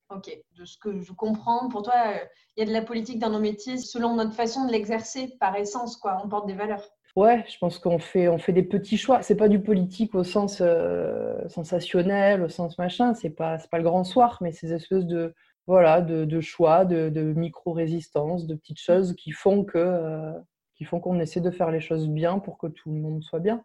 Ok, 0.08 0.30
de 0.56 0.64
ce 0.64 0.78
que 0.78 1.00
je 1.00 1.12
comprends, 1.12 1.68
pour 1.68 1.82
toi, 1.82 1.94
euh, 2.14 2.18
il 2.56 2.60
y 2.60 2.62
a 2.62 2.66
de 2.66 2.72
la 2.72 2.82
politique 2.82 3.18
dans 3.18 3.30
nos 3.30 3.40
métiers 3.40 3.76
selon 3.76 4.14
notre 4.14 4.34
façon 4.34 4.66
de 4.66 4.70
l'exercer 4.70 5.36
par 5.40 5.56
essence, 5.56 5.96
quoi. 5.96 6.20
On 6.24 6.28
porte 6.28 6.46
des 6.46 6.54
valeurs. 6.54 6.84
Ouais, 7.16 7.46
je 7.48 7.56
pense 7.56 7.78
qu'on 7.78 7.98
fait, 7.98 8.28
on 8.28 8.36
fait 8.36 8.52
des 8.52 8.62
petits 8.62 8.98
choix. 8.98 9.22
C'est 9.22 9.36
pas 9.36 9.48
du 9.48 9.58
politique 9.58 10.14
au 10.14 10.22
sens 10.22 10.58
euh, 10.60 11.48
sensationnel, 11.48 12.42
au 12.42 12.50
sens 12.50 12.76
machin. 12.76 13.14
C'est 13.14 13.30
pas, 13.30 13.56
pas 13.70 13.78
le 13.78 13.84
grand 13.84 14.04
soir, 14.04 14.36
mais 14.42 14.52
ces 14.52 14.74
espèces 14.74 15.06
de, 15.06 15.34
voilà, 15.66 16.02
de, 16.02 16.40
choix, 16.40 16.84
de, 16.84 17.32
micro-résistance, 17.34 18.46
de 18.46 18.54
petites 18.54 18.80
choses 18.80 19.14
qui 19.16 19.30
font 19.30 19.64
que, 19.64 19.78
euh, 19.78 20.32
qui 20.74 20.84
font 20.84 21.00
qu'on 21.00 21.18
essaie 21.18 21.40
de 21.40 21.50
faire 21.50 21.70
les 21.70 21.80
choses 21.80 22.06
bien 22.06 22.38
pour 22.38 22.58
que 22.58 22.66
tout 22.66 22.90
le 22.90 23.00
monde 23.00 23.22
soit 23.22 23.40
bien. 23.40 23.62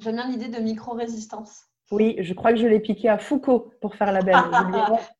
J'aime 0.00 0.16
bien 0.16 0.30
l'idée 0.30 0.48
de 0.48 0.58
micro-résistance. 0.62 1.66
Oui, 1.90 2.16
je 2.18 2.32
crois 2.32 2.52
que 2.52 2.58
je 2.58 2.66
l'ai 2.66 2.80
piqué 2.80 3.10
à 3.10 3.18
Foucault 3.18 3.74
pour 3.82 3.94
faire 3.94 4.10
la 4.10 4.22
belle. 4.22 4.36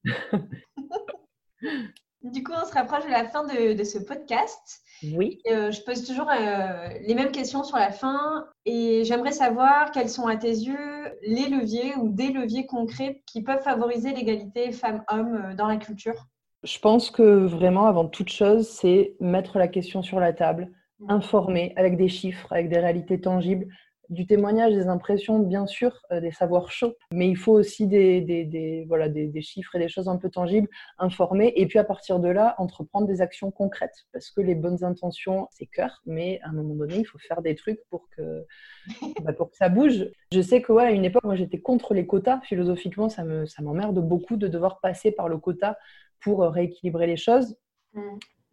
du 2.22 2.42
coup, 2.42 2.52
on 2.60 2.66
se 2.66 2.72
rapproche 2.72 3.04
de 3.04 3.10
la 3.10 3.24
fin 3.24 3.44
de, 3.44 3.84
ce 3.84 3.98
podcast. 3.98 4.80
Oui. 5.14 5.40
Euh, 5.50 5.70
je 5.70 5.82
pose 5.82 6.06
toujours 6.06 6.30
euh, 6.30 6.88
les 7.06 7.14
mêmes 7.14 7.30
questions 7.30 7.62
sur 7.62 7.76
la 7.76 7.90
fin 7.90 8.46
et 8.64 9.04
j'aimerais 9.04 9.32
savoir 9.32 9.90
quels 9.90 10.08
sont 10.08 10.26
à 10.26 10.36
tes 10.36 10.48
yeux 10.48 11.12
les 11.22 11.48
leviers 11.48 11.94
ou 11.96 12.08
des 12.08 12.28
leviers 12.28 12.66
concrets 12.66 13.22
qui 13.26 13.42
peuvent 13.42 13.62
favoriser 13.62 14.12
l'égalité 14.12 14.72
femmes-hommes 14.72 15.36
euh, 15.36 15.54
dans 15.54 15.66
la 15.66 15.76
culture? 15.76 16.26
Je 16.62 16.78
pense 16.78 17.10
que 17.10 17.44
vraiment, 17.44 17.86
avant 17.86 18.06
toute 18.06 18.30
chose, 18.30 18.66
c'est 18.66 19.14
mettre 19.20 19.58
la 19.58 19.68
question 19.68 20.02
sur 20.02 20.18
la 20.18 20.32
table, 20.32 20.72
mmh. 21.00 21.10
informer 21.10 21.74
avec 21.76 21.96
des 21.96 22.08
chiffres, 22.08 22.50
avec 22.50 22.70
des 22.70 22.78
réalités 22.78 23.20
tangibles, 23.20 23.68
du 24.10 24.26
témoignage, 24.26 24.74
des 24.74 24.88
impressions, 24.88 25.38
bien 25.38 25.66
sûr, 25.66 26.02
euh, 26.12 26.20
des 26.20 26.30
savoirs 26.30 26.70
chauds, 26.70 26.94
mais 27.12 27.28
il 27.28 27.36
faut 27.36 27.52
aussi 27.52 27.86
des, 27.86 28.84
voilà, 28.88 29.08
des, 29.08 29.40
chiffres 29.40 29.74
et 29.76 29.78
des 29.78 29.88
choses 29.88 30.08
un 30.08 30.16
peu 30.16 30.30
tangibles, 30.30 30.68
informer, 30.98 31.52
et 31.56 31.66
puis 31.66 31.78
à 31.78 31.84
partir 31.84 32.18
de 32.18 32.28
là, 32.28 32.54
entreprendre 32.58 33.06
des 33.06 33.20
actions 33.20 33.50
concrètes, 33.50 34.06
parce 34.12 34.30
que 34.30 34.40
les 34.40 34.54
bonnes 34.54 34.84
intentions, 34.84 35.48
c'est 35.50 35.66
cœur, 35.66 36.02
mais 36.06 36.40
à 36.42 36.48
un 36.48 36.52
moment 36.52 36.74
donné, 36.74 36.98
il 36.98 37.04
faut 37.04 37.18
faire 37.18 37.42
des 37.42 37.54
trucs 37.54 37.80
pour 37.90 38.08
que, 38.10 38.46
bah, 39.22 39.32
pour 39.32 39.50
que 39.50 39.56
ça 39.56 39.68
bouge. 39.68 40.06
Je 40.32 40.40
sais 40.40 40.62
que, 40.62 40.72
ouais, 40.72 40.94
une 40.94 41.04
époque, 41.04 41.24
moi, 41.24 41.36
j'étais 41.36 41.60
contre 41.60 41.94
les 41.94 42.06
quotas. 42.06 42.40
Philosophiquement, 42.42 43.08
ça 43.08 43.24
m'emmerde 43.24 43.96
ça 43.96 44.02
beaucoup 44.02 44.36
de 44.36 44.48
devoir 44.48 44.80
passer 44.80 45.12
par 45.12 45.28
le 45.28 45.38
quota 45.38 45.78
pour 46.20 46.40
rééquilibrer 46.40 47.06
les 47.06 47.16
choses. 47.16 47.56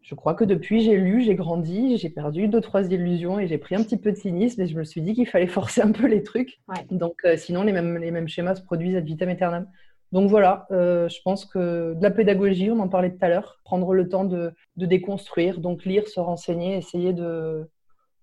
Je 0.03 0.15
crois 0.15 0.33
que 0.35 0.43
depuis, 0.43 0.81
j'ai 0.81 0.97
lu, 0.97 1.21
j'ai 1.21 1.35
grandi, 1.35 1.97
j'ai 1.97 2.09
perdu 2.09 2.49
deux, 2.49 2.59
trois 2.59 2.83
illusions 2.91 3.39
et 3.39 3.47
j'ai 3.47 3.57
pris 3.57 3.75
un 3.75 3.83
petit 3.83 3.97
peu 3.97 4.11
de 4.11 4.17
cynisme 4.17 4.61
et 4.61 4.67
je 4.67 4.77
me 4.77 4.83
suis 4.83 5.01
dit 5.01 5.13
qu'il 5.13 5.27
fallait 5.27 5.47
forcer 5.59 5.81
un 5.81 5.91
peu 5.91 6.07
les 6.07 6.23
trucs. 6.23 6.59
Donc, 6.91 7.21
euh, 7.23 7.37
sinon, 7.37 7.63
les 7.63 7.71
mêmes, 7.71 7.97
les 7.97 8.11
mêmes 8.11 8.27
schémas 8.27 8.55
se 8.55 8.61
produisent 8.61 8.97
ad 8.97 9.05
vitam 9.05 9.29
aeternam. 9.29 9.67
Donc 10.11 10.29
voilà, 10.29 10.67
euh, 10.69 11.09
je 11.09 11.19
pense 11.23 11.45
que 11.45 11.95
de 11.95 12.03
la 12.03 12.11
pédagogie, 12.11 12.69
on 12.69 12.79
en 12.79 12.87
parlait 12.87 13.11
tout 13.11 13.17
à 13.21 13.29
l'heure, 13.29 13.59
prendre 13.63 13.95
le 13.95 14.07
temps 14.07 14.25
de, 14.25 14.53
déconstruire, 14.75 15.59
donc 15.59 15.85
lire, 15.85 16.07
se 16.07 16.19
renseigner, 16.19 16.77
essayer 16.77 17.13
de, 17.13 17.67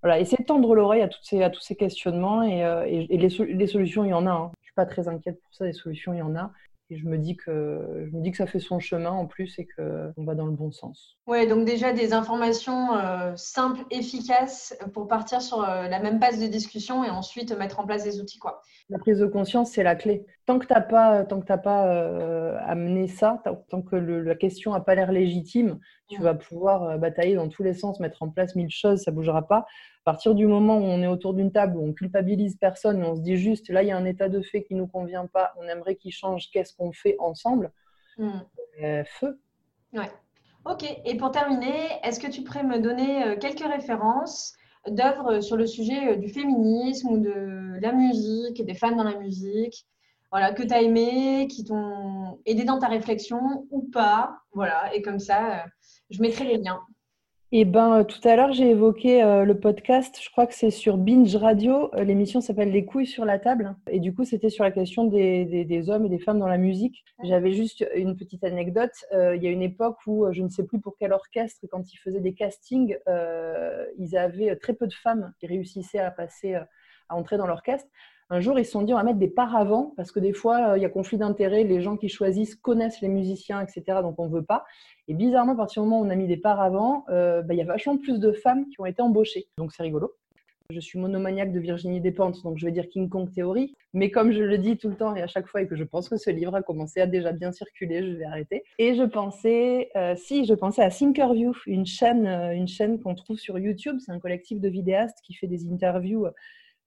voilà, 0.01 0.21
essayer 0.21 0.39
de 0.39 0.47
tendre 0.47 0.73
l'oreille 0.77 1.03
à, 1.03 1.09
toutes 1.09 1.25
ces, 1.25 1.43
à 1.43 1.51
tous 1.51 1.63
ces 1.63 1.75
questionnements 1.75 2.45
et, 2.45 2.65
euh, 2.65 2.85
les, 3.09 3.67
solutions, 3.67 4.05
il 4.05 4.11
y 4.11 4.15
en 4.15 4.27
a. 4.27 4.31
Hein. 4.31 4.53
Je 4.61 4.69
suis 4.69 4.75
pas 4.77 4.87
très 4.87 5.09
inquiète 5.09 5.41
pour 5.43 5.53
ça, 5.53 5.65
les 5.65 5.73
solutions, 5.73 6.13
il 6.13 6.19
y 6.19 6.23
en 6.23 6.37
a. 6.37 6.53
Et 6.91 6.99
je 6.99 7.07
me 7.07 7.19
dis 7.19 7.37
que 7.37 8.09
je 8.11 8.17
me 8.17 8.21
dis 8.21 8.33
que 8.33 8.37
ça 8.37 8.47
fait 8.47 8.59
son 8.59 8.81
chemin 8.81 9.11
en 9.11 9.27
plus 9.27 9.59
et 9.59 9.67
qu'on 9.77 10.25
va 10.25 10.35
dans 10.35 10.47
le 10.47 10.53
bon 10.53 10.73
sens. 10.73 11.17
Ouais, 11.29 11.47
donc 11.47 11.65
déjà 11.65 11.93
des 11.93 12.13
informations 12.13 12.97
euh, 12.97 13.33
simples, 13.37 13.85
efficaces 13.91 14.77
pour 14.93 15.07
partir 15.07 15.41
sur 15.41 15.63
euh, 15.63 15.87
la 15.87 16.01
même 16.01 16.19
base 16.19 16.41
de 16.41 16.47
discussion 16.49 17.05
et 17.05 17.11
ensuite 17.11 17.57
mettre 17.57 17.79
en 17.79 17.87
place 17.87 18.03
des 18.03 18.21
outils 18.21 18.39
quoi. 18.39 18.61
La 18.89 18.99
prise 18.99 19.21
de 19.21 19.27
conscience, 19.27 19.71
c'est 19.71 19.85
la 19.85 19.95
clé. 19.95 20.27
Tant 20.51 20.59
que 20.59 20.67
tu 20.67 20.73
n'as 20.73 20.81
pas, 20.81 21.25
tant 21.25 21.41
que 21.41 21.47
pas 21.47 21.87
euh, 21.87 22.59
amené 22.67 23.07
ça, 23.07 23.41
tant 23.69 23.83
que 23.83 23.95
la 23.95 24.35
question 24.35 24.73
n'a 24.73 24.81
pas 24.81 24.97
l'air 24.97 25.13
légitime, 25.13 25.79
tu 26.09 26.21
vas 26.21 26.35
pouvoir 26.35 26.99
batailler 26.99 27.37
dans 27.37 27.49
tous 27.49 27.63
les 27.63 27.73
sens, 27.73 28.01
mettre 28.01 28.21
en 28.25 28.31
place 28.31 28.57
mille 28.57 28.69
choses, 28.69 29.03
ça 29.03 29.13
bougera 29.13 29.47
pas. 29.47 29.59
À 29.59 30.05
partir 30.05 30.35
du 30.35 30.49
moment 30.49 30.79
où 30.79 30.83
on 30.83 31.03
est 31.03 31.07
autour 31.07 31.35
d'une 31.35 31.53
table, 31.53 31.77
où 31.77 31.87
on 31.87 31.93
culpabilise 31.93 32.57
personne, 32.57 33.01
on 33.05 33.15
se 33.15 33.21
dit 33.21 33.37
juste, 33.37 33.69
là, 33.69 33.85
il 33.85 33.91
y 33.91 33.93
a 33.93 33.97
un 33.97 34.05
état 34.05 34.29
de 34.29 34.41
fait 34.41 34.65
qui 34.65 34.75
ne 34.75 34.81
nous 34.81 34.89
convient 34.89 35.27
pas, 35.27 35.53
on 35.57 35.69
aimerait 35.69 35.95
qu'il 35.95 36.13
change, 36.13 36.51
qu'est-ce 36.51 36.75
qu'on 36.75 36.91
fait 36.91 37.15
ensemble? 37.21 37.71
Hmm. 38.19 38.41
euh, 38.83 39.05
Feu. 39.05 39.39
Ouais. 39.93 40.11
Ok, 40.65 40.85
et 41.05 41.17
pour 41.17 41.31
terminer, 41.31 41.77
est-ce 42.03 42.19
que 42.19 42.27
tu 42.29 42.43
pourrais 42.43 42.65
me 42.65 42.81
donner 42.81 43.23
euh, 43.23 43.37
quelques 43.37 43.65
références 43.65 44.55
d'œuvres 44.89 45.43
sur 45.43 45.57
le 45.57 45.69
sujet 45.69 46.15
euh, 46.15 46.17
du 46.17 46.29
féminisme 46.29 47.09
ou 47.09 47.19
de 47.19 47.79
la 47.81 47.93
musique, 47.93 48.67
des 48.67 48.75
femmes 48.75 48.97
dans 48.97 49.05
la 49.05 49.17
musique? 49.17 49.87
Voilà, 50.31 50.53
que 50.53 50.63
tu 50.63 50.73
as 50.73 50.83
aimé, 50.83 51.49
qui 51.49 51.65
t'ont 51.65 52.41
aidé 52.47 52.65
dans 52.65 52.79
ta 52.79 52.89
réflexion 52.89 53.67
ou 53.71 53.83
pas. 53.91 54.39
Voilà, 54.53 54.95
et 54.95 55.03
comme 55.03 55.19
ça, 55.19 55.67
je 56.11 56.21
mettrai 56.21 56.45
les 56.45 56.59
liens. 56.59 56.81
Eh 57.53 57.65
ben, 57.65 57.99
euh, 57.99 58.05
tout 58.05 58.21
à 58.29 58.37
l'heure, 58.37 58.53
j'ai 58.53 58.71
évoqué 58.71 59.25
euh, 59.25 59.45
le 59.45 59.59
podcast, 59.59 60.21
je 60.23 60.31
crois 60.31 60.47
que 60.47 60.55
c'est 60.55 60.71
sur 60.71 60.97
Binge 60.97 61.35
Radio. 61.35 61.93
Euh, 61.97 62.05
l'émission 62.05 62.41
s'appelle 62.41 62.71
Les 62.71 62.85
couilles 62.85 63.09
sur 63.09 63.25
la 63.25 63.41
table. 63.41 63.75
Et 63.89 63.99
du 63.99 64.15
coup, 64.15 64.25
c'était 64.25 64.51
sur 64.51 64.63
la 64.63 64.71
question 64.71 65.03
des, 65.03 65.91
hommes 65.91 66.07
et 66.07 66.09
des 66.09 66.21
femmes 66.21 66.39
dans 66.39 66.47
la 66.47 66.59
musique. 66.59 67.05
J'avais 67.25 67.51
juste 67.51 67.85
une 67.97 68.17
petite 68.17 68.45
anecdote. 68.45 68.93
il 69.13 69.43
y 69.43 69.49
a 69.49 69.51
une 69.51 69.63
époque 69.63 69.97
où, 70.07 70.31
je 70.31 70.43
ne 70.43 70.49
sais 70.49 70.63
plus 70.63 70.81
pour 70.81 70.95
quel 70.97 71.13
orchestre, 71.13 71.67
quand 71.69 71.93
ils 71.93 71.97
faisaient 71.97 72.21
des 72.21 72.35
castings, 72.35 72.97
ils 73.99 74.17
avaient 74.17 74.55
très 74.55 74.75
peu 74.75 74.87
de 74.87 74.95
femmes 74.95 75.33
qui 75.41 75.49
réussissaient 75.49 75.99
à 75.99 76.13
passer, 76.13 76.55
à 76.55 76.69
entrer 77.17 77.37
dans 77.37 77.49
l'orchestre. 77.49 77.89
Un 78.33 78.39
jour, 78.39 78.57
ils 78.61 78.65
se 78.65 78.71
sont 78.71 78.83
dit, 78.83 78.95
on 78.95 78.97
va 78.97 79.03
mettre 79.03 79.19
des 79.19 79.29
paravents, 79.29 79.93
parce 79.97 80.13
que 80.13 80.21
des 80.21 80.33
fois, 80.33 80.75
il 80.77 80.83
y 80.83 80.85
a 80.85 80.89
conflit 80.89 81.19
d'intérêts, 81.19 81.65
les 81.65 81.81
gens 81.81 81.97
qui 81.97 82.09
choisissent 82.09 82.55
connaissent 82.55 83.01
les 83.01 83.09
musiciens, 83.09 83.61
etc., 83.61 83.99
donc 84.03 84.21
on 84.21 84.29
ne 84.29 84.33
veut 84.33 84.45
pas. 84.45 84.65
Et 85.09 85.15
bizarrement, 85.15 85.55
à 85.55 85.57
partir 85.57 85.83
du 85.83 85.89
moment 85.89 86.01
où 86.01 86.07
on 86.07 86.11
a 86.11 86.15
mis 86.15 86.29
des 86.29 86.37
paravents, 86.37 87.05
euh, 87.09 87.43
bah, 87.43 87.55
il 87.55 87.57
y 87.57 87.63
a 87.63 87.65
vachement 87.65 87.99
plus 87.99 88.21
de 88.21 88.31
femmes 88.31 88.69
qui 88.69 88.81
ont 88.81 88.87
été 88.87 89.03
embauchées. 89.03 89.49
Donc 89.59 89.73
c'est 89.73 89.83
rigolo. 89.83 90.15
Je 90.71 90.79
suis 90.79 91.01
monomaniaque 91.01 91.51
de 91.51 91.59
Virginie 91.59 92.01
Despentes, 92.01 92.45
donc 92.45 92.57
je 92.59 92.67
vais 92.67 92.71
dire 92.71 92.89
King 92.89 93.09
Kong 93.09 93.29
théorie. 93.33 93.75
Mais 93.93 94.13
comme 94.13 94.31
je 94.31 94.45
le 94.45 94.57
dis 94.59 94.77
tout 94.77 94.89
le 94.89 94.95
temps 94.95 95.17
et 95.17 95.23
à 95.23 95.27
chaque 95.27 95.49
fois 95.49 95.63
et 95.63 95.67
que 95.67 95.75
je 95.75 95.83
pense 95.83 96.09
que 96.09 96.17
ce 96.17 96.31
livre 96.31 96.55
a 96.55 96.63
commencé 96.63 97.01
à 97.01 97.07
déjà 97.07 97.33
bien 97.33 97.51
circuler, 97.51 98.07
je 98.07 98.13
vais 98.13 98.25
arrêter. 98.25 98.63
Et 98.79 98.95
je 98.95 99.03
pensais, 99.03 99.91
euh, 99.97 100.15
si, 100.15 100.45
je 100.45 100.55
pensais 100.55 100.83
à 100.83 100.91
Thinkerview, 100.91 101.53
une 101.67 101.87
chaîne, 101.87 102.25
euh, 102.25 102.53
une 102.53 102.69
chaîne 102.69 103.01
qu'on 103.01 103.17
trouve 103.17 103.39
sur 103.39 103.59
YouTube. 103.59 103.97
C'est 103.99 104.13
un 104.13 104.21
collectif 104.21 104.61
de 104.61 104.69
vidéastes 104.69 105.19
qui 105.25 105.35
fait 105.35 105.49
des 105.49 105.69
interviews 105.69 106.29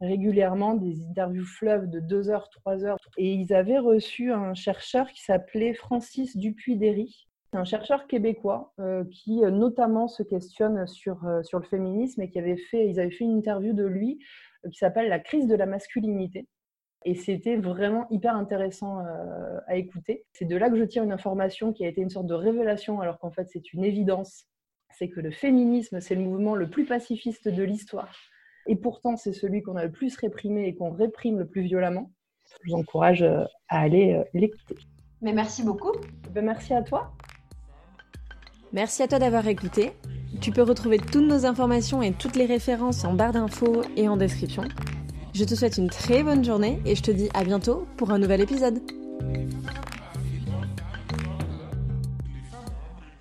régulièrement, 0.02 0.76
des 0.76 1.06
interviews 1.08 1.46
fleuves 1.46 1.90
de 1.90 2.00
2 2.00 2.30
heures, 2.30 2.50
3 2.50 2.86
heures. 2.86 2.98
Et 3.18 3.34
ils 3.34 3.54
avaient 3.54 3.80
reçu 3.80 4.32
un 4.32 4.54
chercheur 4.54 5.10
qui 5.12 5.24
s'appelait 5.24 5.74
Francis 5.74 6.36
Dupuy-Derry, 6.38 7.28
c'est 7.54 7.60
un 7.60 7.66
chercheur 7.66 8.08
québécois 8.08 8.74
euh, 8.80 9.04
qui 9.12 9.46
euh, 9.46 9.52
notamment 9.52 10.08
se 10.08 10.24
questionne 10.24 10.88
sur, 10.88 11.24
euh, 11.28 11.44
sur 11.44 11.60
le 11.60 11.66
féminisme 11.66 12.24
et 12.24 12.32
qui 12.32 12.40
avait 12.40 12.58
fait, 12.58 12.90
ils 12.90 13.00
avaient 13.00 13.12
fait 13.12 13.26
une 13.26 13.38
interview 13.38 13.74
de 13.74 13.86
lui 13.86 14.18
qui 14.72 14.80
s'appelle 14.80 15.08
La 15.08 15.20
crise 15.20 15.46
de 15.46 15.54
la 15.54 15.68
masculinité. 15.68 16.48
Et 17.06 17.14
c'était 17.14 17.58
vraiment 17.58 18.08
hyper 18.10 18.36
intéressant 18.36 19.04
à 19.68 19.76
écouter. 19.76 20.26
C'est 20.32 20.46
de 20.46 20.56
là 20.56 20.70
que 20.70 20.78
je 20.78 20.84
tire 20.84 21.04
une 21.04 21.12
information 21.12 21.74
qui 21.74 21.84
a 21.86 21.90
été 21.90 22.02
une 22.02 22.10
sorte 22.10 22.28
de 22.28 22.34
révélation, 22.34 23.02
alors 23.02 23.20
qu'en 23.20 23.30
fait 23.30 23.46
c'est 23.52 23.74
une 23.74 23.84
évidence. 23.84 24.46
C'est 24.90 25.10
que 25.10 25.20
le 25.20 25.30
féminisme, 25.30 26.00
c'est 26.00 26.16
le 26.16 26.22
mouvement 26.22 26.56
le 26.56 26.70
plus 26.70 26.86
pacifiste 26.86 27.50
de 27.50 27.62
l'histoire. 27.62 28.16
Et 28.68 28.76
pourtant, 28.76 29.16
c'est 29.16 29.34
celui 29.34 29.62
qu'on 29.62 29.76
a 29.76 29.86
le 29.86 29.92
plus 29.92 30.16
réprimé 30.18 30.68
et 30.68 30.76
qu'on 30.76 30.92
réprime 30.92 31.40
le 31.40 31.46
plus 31.46 31.62
violemment. 31.62 32.12
Je 32.46 32.70
vous 32.72 32.76
encourage 32.76 33.24
à 33.24 33.48
aller 33.68 34.22
l'écouter. 34.34 34.76
Mais 35.22 35.34
merci 35.34 35.64
beaucoup. 35.64 35.92
Ben, 36.32 36.46
merci 36.46 36.74
à 36.74 36.82
toi. 36.82 37.14
Merci 38.74 39.04
à 39.04 39.08
toi 39.08 39.20
d'avoir 39.20 39.48
écouté. 39.48 39.92
Tu 40.42 40.52
peux 40.52 40.64
retrouver 40.64 40.98
toutes 40.98 41.28
nos 41.28 41.46
informations 41.46 42.02
et 42.02 42.12
toutes 42.12 42.36
les 42.36 42.46
références 42.46 43.06
en 43.06 43.14
barre 43.14 43.32
d'infos 43.32 43.84
et 43.96 44.10
en 44.10 44.18
description. 44.18 44.64
Je 45.34 45.46
te 45.46 45.56
souhaite 45.56 45.78
une 45.78 45.90
très 45.90 46.24
bonne 46.24 46.44
journée 46.44 46.80
et 46.86 46.96
je 46.96 47.04
te 47.04 47.12
dis 47.12 47.30
à 47.34 47.44
bientôt 47.44 47.88
pour 47.98 48.12
un 48.12 48.20
nouvel 48.20 48.42
épisode. 48.42 48.82